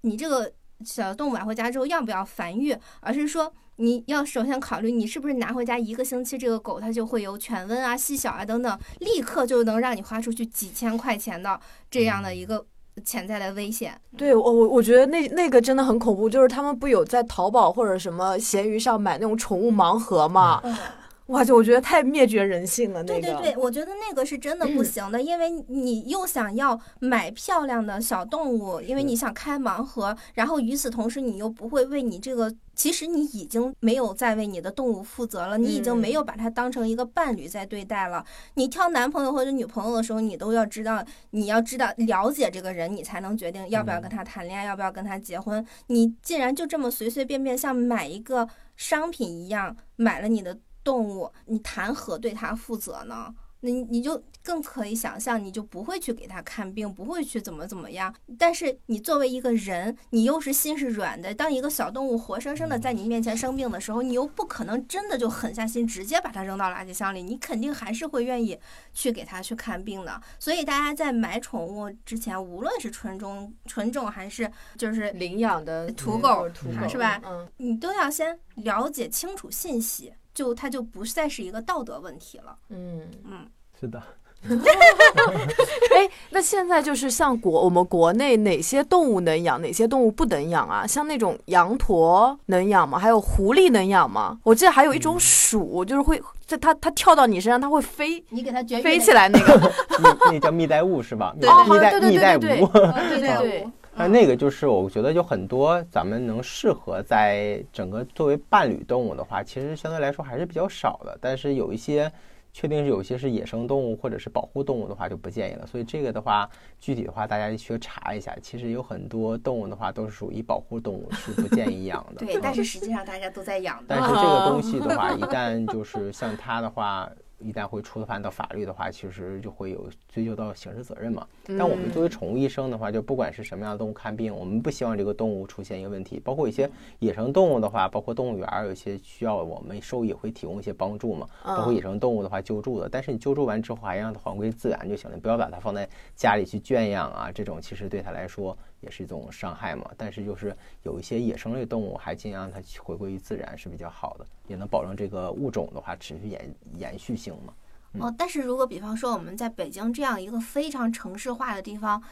[0.00, 0.50] 你这个
[0.84, 3.52] 小动物买回家之后要不要繁育，而是说。
[3.78, 11.60] 你要首先考虑，你是不是拿回家一个星期，这个狗它就会有犬瘟啊、细小啊等等，立刻就能让你花出去几千块钱的
[11.90, 12.64] 这样的一个
[13.04, 13.94] 潜在的危险。
[14.16, 20.62] 对我我我觉得那那个真的很恐怖，就是他们不有在淘宝或者什么闲鱼上买那种宠物盲盒吗？
[21.26, 23.02] 哇，就我觉得太灭绝人性了。
[23.02, 38.24] 对对对，我觉得那个是真的不行的，因为你又想要买漂亮的小动物，因为你想开盲盒，然后与此同时你又不会为你这个，其实你已经没有在为你的动物负责了，你已经没有把它当成一个伴侣在对待了。
[38.54, 45.66] 你挑男朋友或者女朋友的时候，你都要知道，你要知道了解这个人，你才能决定要不要跟他谈恋爱，要不要跟他结婚。
[45.88, 50.56] 你既然就这么随随便便像买一个商品一样买了你的。
[50.86, 53.34] 动物，你谈何对它负责呢？
[53.60, 58.14] 你你就更可以想象，你就不会去给它看病，不会去怎么怎么样。
[58.38, 61.34] 但是你作为一个人，你又是心是软的。
[61.34, 68.56] 当一个小动物活生生的在你面前生病的时候，你又不可能真的就狠下心直接把它扔到垃圾箱里，你肯定还是会愿意
[68.92, 70.20] 去给它去看病的。
[70.38, 77.20] 所以大家在买宠物之前，无论是纯种、纯种还是就是领养的土狗，土狗是吧？
[77.24, 80.12] 嗯，你都要先了解清楚信息。
[80.36, 82.54] 就它就不再是一个道德问题了。
[82.68, 83.48] 嗯嗯，
[83.80, 84.00] 是的。
[84.46, 90.86] 哎，那现在就是像国我们国内哪些动物能养，哪些动物不能养啊？
[90.86, 92.98] 像那种羊驼能养吗？
[92.98, 94.38] 还有狐狸能养吗？
[94.44, 99.72] 我记得还有一种鼠，就是会在它它跳到你身上，它会飞，你给它飞起来那个，
[100.30, 101.34] 那叫蜜袋鼯是吧？
[101.40, 103.66] 对蜜袋蜜袋鼯，对对对。
[103.96, 111.16] 那那个就是我觉得有很多咱们能适合在整个作为伴侣动物的话，其实相对来说还是比较少的。
[111.20, 112.12] 但是有一些
[112.52, 115.66] 确定是有些是野生动物或者是保护动物的话，就不建议了。
[115.66, 118.36] 所以这个的话，具体的话大家需要查一下。
[118.42, 122.26] 其实有很多动物的话都是属于保护动物，是不建议养的。
[122.26, 123.82] 对，但是实际上大家都在养。
[123.88, 127.10] 但是这个东 西的话，一旦就是像它的话。
[127.38, 131.26] 一旦会触犯到法律的话，其实就会有追究到刑事责任嘛。
[131.46, 136.18] 但我们作为宠物医生的话，就不管是什么样的动物看病，我们不希望这个动物出现一个问题。
[136.20, 141.28] 包括一些野生动物的话，包括动物园有些需要我们兽医会提供一些帮助嘛。
[141.44, 147.30] 包括野生动物的话救助的，但是你救助完之后还让它还归自然就行了，不要把它放在家里去圈养啊。
[147.30, 148.56] 这种其实对它来说。
[148.80, 157.54] 也是一种伤害嘛，但是就是有一些野生类动物，还尽量让它回归于自然是比较好的，也能保证这个物种的话持续延延续性嘛。
[157.98, 162.02] 哦，但是如果比方说我们在北京这样一个非常城市化的地方。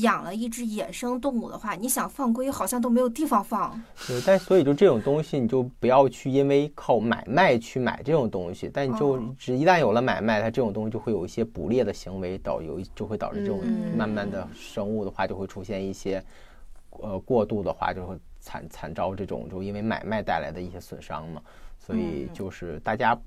[0.00, 3.80] 养了一只野生动物的话，你想放归好像都没有地方放。
[4.08, 8.70] 对，但所以就这种东西，你就不要去因为靠买卖去买这种东西。
[8.72, 13.60] 但你就只一旦有了买卖，它这种东西就会有一些捕猎的行为，导有就会导致这种
[13.96, 16.22] 慢慢的生物的话就会出现一些
[16.90, 21.42] 呃过度的话就会惨惨遭这种就因为买卖带来的一些损伤嘛。
[21.78, 23.18] 所以就是大家。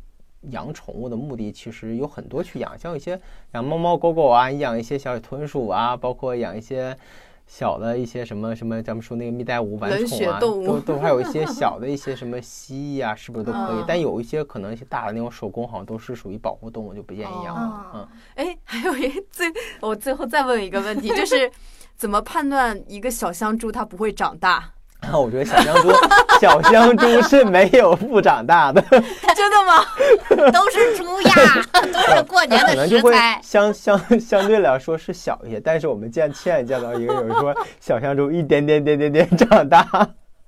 [0.52, 3.20] 养宠物的目的其实有很多，去养像一些
[3.54, 6.96] 养猫猫狗狗啊，养一些小豚鼠啊，包括养一些
[7.48, 13.84] 小的一些什么什么，咱们说那个蜜袋鼯玩宠啊，都都还有一些小的一些什么蜥蜴啊，是不是都可以？
[13.88, 17.92] 但有一些可能一些大的那种手工，好像都是属于保护动物，就不建议养了。
[17.94, 21.52] 嗯，哎，还有一最，我最后再问一个问题，就是
[21.96, 24.74] 怎么判断一个小香猪它不会长大？
[25.02, 25.92] 然后我觉得小香猪，
[26.42, 28.82] 小香猪是没有不长大的，
[29.36, 29.86] 真的吗？
[30.52, 31.34] 都是猪呀，
[31.94, 33.40] 都是过年的可能就会食材。
[33.44, 35.60] 相相相对来说是小一些。
[35.60, 39.88] 但是我们见亲眼见到一个有人说小香猪一点点点点点长大，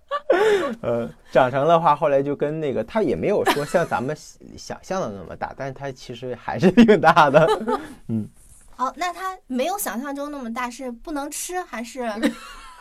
[0.82, 4.18] 呃，长成的话，后来就跟那个他也没有说像咱们
[4.58, 7.48] 想象的那么大，但是它其实还是挺大的。
[8.08, 8.28] 嗯
[8.78, 12.10] 哦，那它没有想象中那么大，是不能吃还是？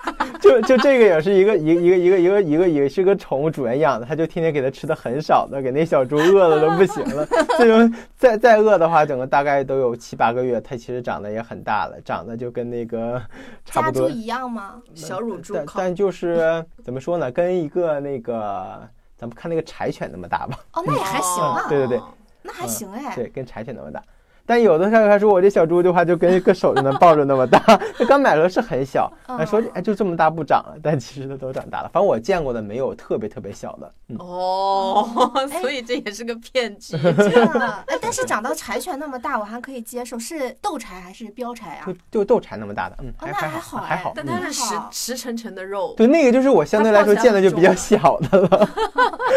[0.40, 7.26] 就就这个也是一个一个一个一个一个一个也是个宠物主人养的，他就天天给它吃的很少的，给那小猪饿的都不行了。
[7.58, 13.20] 这种再再饿的话，整个大概都有七八个月，它其实长得也很大了，长得就跟那个
[13.64, 14.80] 差不多一样吗？
[14.94, 22.00] 小乳猪但但就是怎么说呢，跟一个那个咱们看那个柴犬那么大吧，哦，那也还行啊，对对对，
[22.42, 23.14] 那还行哎。
[23.14, 24.02] 对，跟柴犬那么大。
[24.46, 27.58] 但有的时候他说我这小猪的话，就跟一个手就能抱着那么大。
[27.98, 31.90] 他刚买了是很小，嗯还说哎就这么大不长了，但其实它都长大了。
[31.92, 33.92] 反正我见过的没有特别特别小的。
[34.08, 35.30] 嗯，哦，
[35.60, 36.96] 所以这也是个骗局。
[37.16, 42.20] 这样啊，哎，但是长到柴犬那么大，我还可以接受，是斗柴还是标柴啊就？
[42.20, 44.10] 就斗柴那么大的，嗯，还哦那还还好哎还好。
[44.10, 48.68] 嗯但它是实实沉沉的肉，对，那个就是我相对来说见的就比较小的了，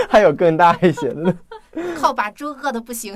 [0.07, 1.33] 还有更大一些的呢。
[1.97, 3.13] 靠把猪饿的不行。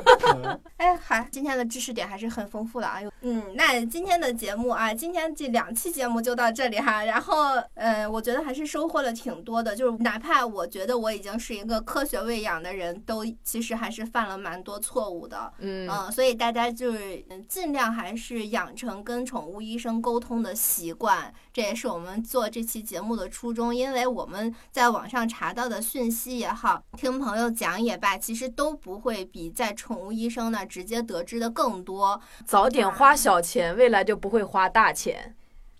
[0.76, 2.98] 哎，好，今天的知识点还是很丰富的啊。
[3.22, 7.04] 嗯，那今天的节目啊，今天这两期节目就到这里哈。
[7.04, 15.52] 然后，呃，我觉得还是收获了挺多的，就是哪怕我觉得我已经是一个科学喂养的人，都其实还是犯了蛮多错误的。
[15.58, 23.74] 嗯嗯，所以大家就是嗯尽量还是养成跟宠物医生沟通的习惯，这也是我们做这期节目的初衷。
[23.74, 32.20] 因为我们在网上查到的讯息也好，听朋友讲也罢，其实都不会比在宠物医生那儿直接得知的更多。
[32.44, 35.34] 早点花小钱，未来就不会花大钱。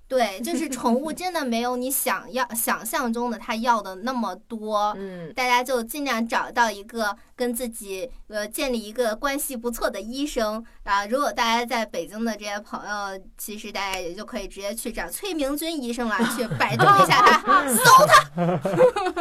[0.09, 4.95] 对，就是宠物真的没有你想要想象中的它要的那么多。
[4.97, 11.05] 嗯，大家就尽量找到一个跟自己呃建立一个关系不错的医生啊。
[11.07, 19.16] 如果大家在北京的这些朋友，其实大家也就可以直接去找崔明军医生了，去百度一下他， 搜他。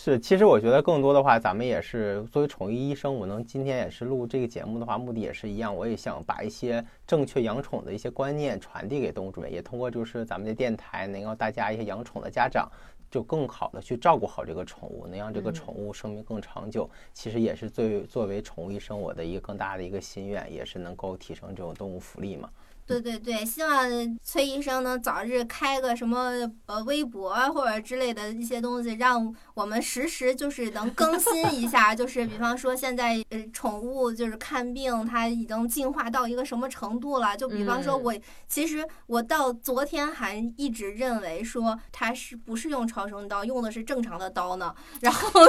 [0.00, 12.70] 是，其实我觉得更多的话，咱们也是作为宠物医生，我能今天也是录这个节目的话，目的也是一样，我也想把一些正确养宠的一些观念传递给动物主人，也通过就是咱们的电台，能让大家一些养宠的家长。
[13.10, 16.88] 就更好的去照顾好这个宠物，能让这个宠物生命更长久。
[17.12, 22.48] 其实也是作为作为宠物医生我的一个更大的一个心愿，也是能够提升这种动物福利嘛。
[22.88, 31.94] 对对对，希望崔医生能早日开个什么呃微博啊或者之类的一些东西，让我们实时就是能更新一下。
[31.94, 37.36] 就是比方说现在呃宠物就是看病，它已经进化到一个什么程度了？
[37.36, 38.14] 就比方说嗯我、
[38.48, 44.74] 其实我到昨天还一直认为说它是不是用超声刀，用的是正常的刀呢？
[45.02, 45.42] 然后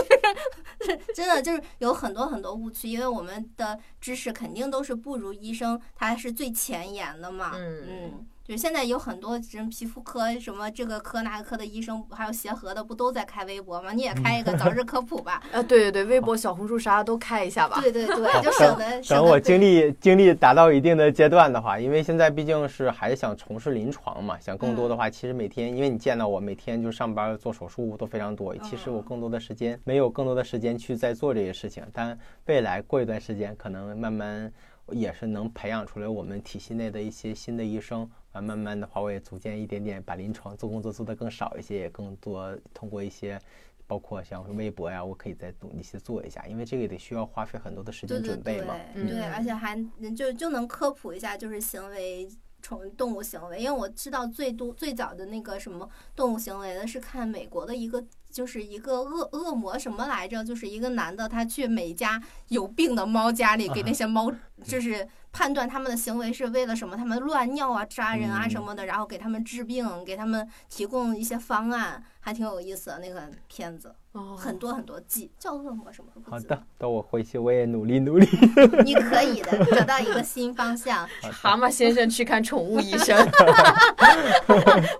[1.15, 7.51] 真的就是有很多很多误区，因为我们的知识肯定都是不如医生，他是最前沿的嘛。
[7.55, 13.91] 嗯嗯，就是现在有很多人皮肤科、什么这个科那个科的医生，还有协和的，不都在开微博吗？
[13.91, 15.41] 你也开一个早日科普吧。
[15.53, 17.79] 啊，对对对，微博、小红书啥都开一下吧。
[17.81, 32.17] 对对对，就省得省等我得经历经历达到一定的阶段的话，因为现在毕竟是还是想从事临床嘛，想更多的话，其实每天因为你见到我每天就上班做手术都非常多，其实我更多的时间没有更多的时间去在做这些事情，但
[32.47, 34.51] 未来过一段时间可能慢慢
[34.93, 38.09] 也是能培养出来我们体系内的一些新的医生。
[38.31, 43.39] 啊，慢慢的话，我也逐渐一点点把临床做工作做得更少一些，也更多通过一些，
[43.87, 48.75] 包括像微博呀，我可以再努力去做一下，因为这个得需要花费很多的时间准备嘛。
[48.93, 49.75] 对对，嗯而且还
[50.15, 52.29] 就就能科普一下，就是行为。
[52.61, 64.31] 宠动物行为，因为我知道最多最早的那个什么动物行为的是看美国的一个，就是一个恶恶魔什么来着，就是一个男的，他去每家有病的猫家里给那些猫，
[64.63, 78.27] 就是判断他们的行为是为了什么，他们乱尿啊、扎人啊嗯什么的，然后给他们治病，给他们提供一些方案，还挺有意思的那个片子，哦，很多很多季，叫恶魔什么好的，等我回去我也努力努力。
[78.83, 81.07] 你可以的，找到一个新方向。
[81.31, 83.17] 蛤蟆先生去看宠物医生。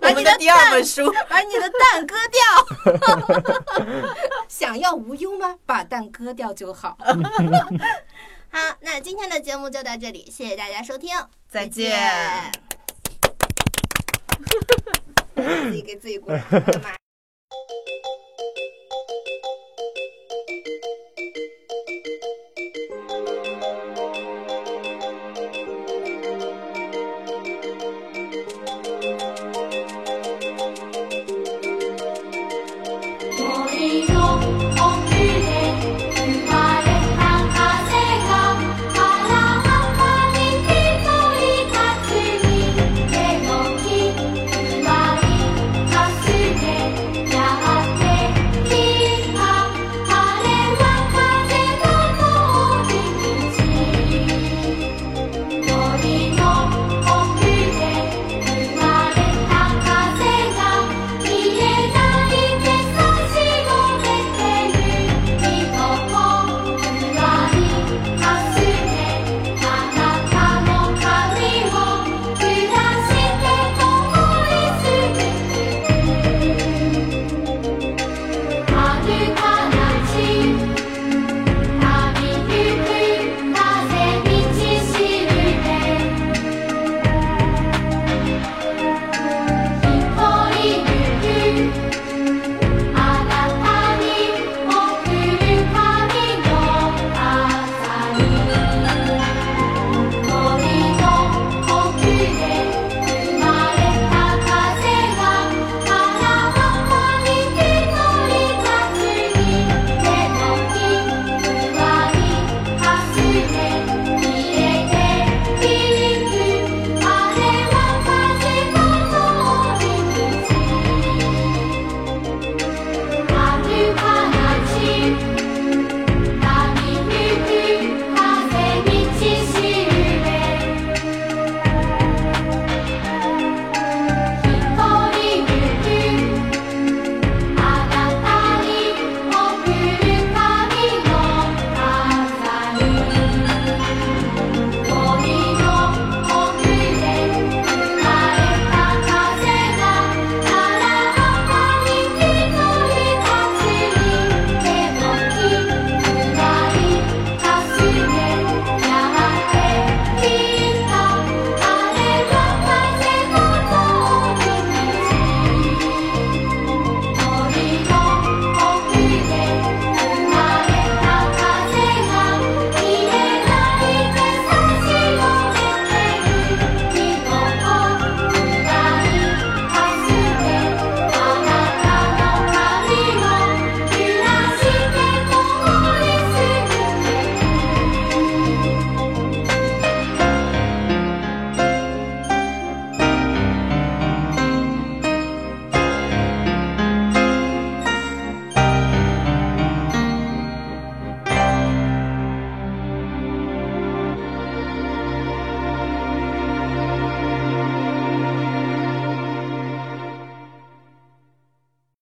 [0.00, 2.40] 把你的第二本书，把你的蛋割掉。
[4.48, 5.56] 想要无忧吗？
[5.66, 6.96] 把蛋割掉就好。
[8.52, 11.10] 好，那今天的节目就到这里，谢谢大家收听，
[11.48, 11.92] 再见。
[15.36, 16.80] 自己给自己鼓掌，我的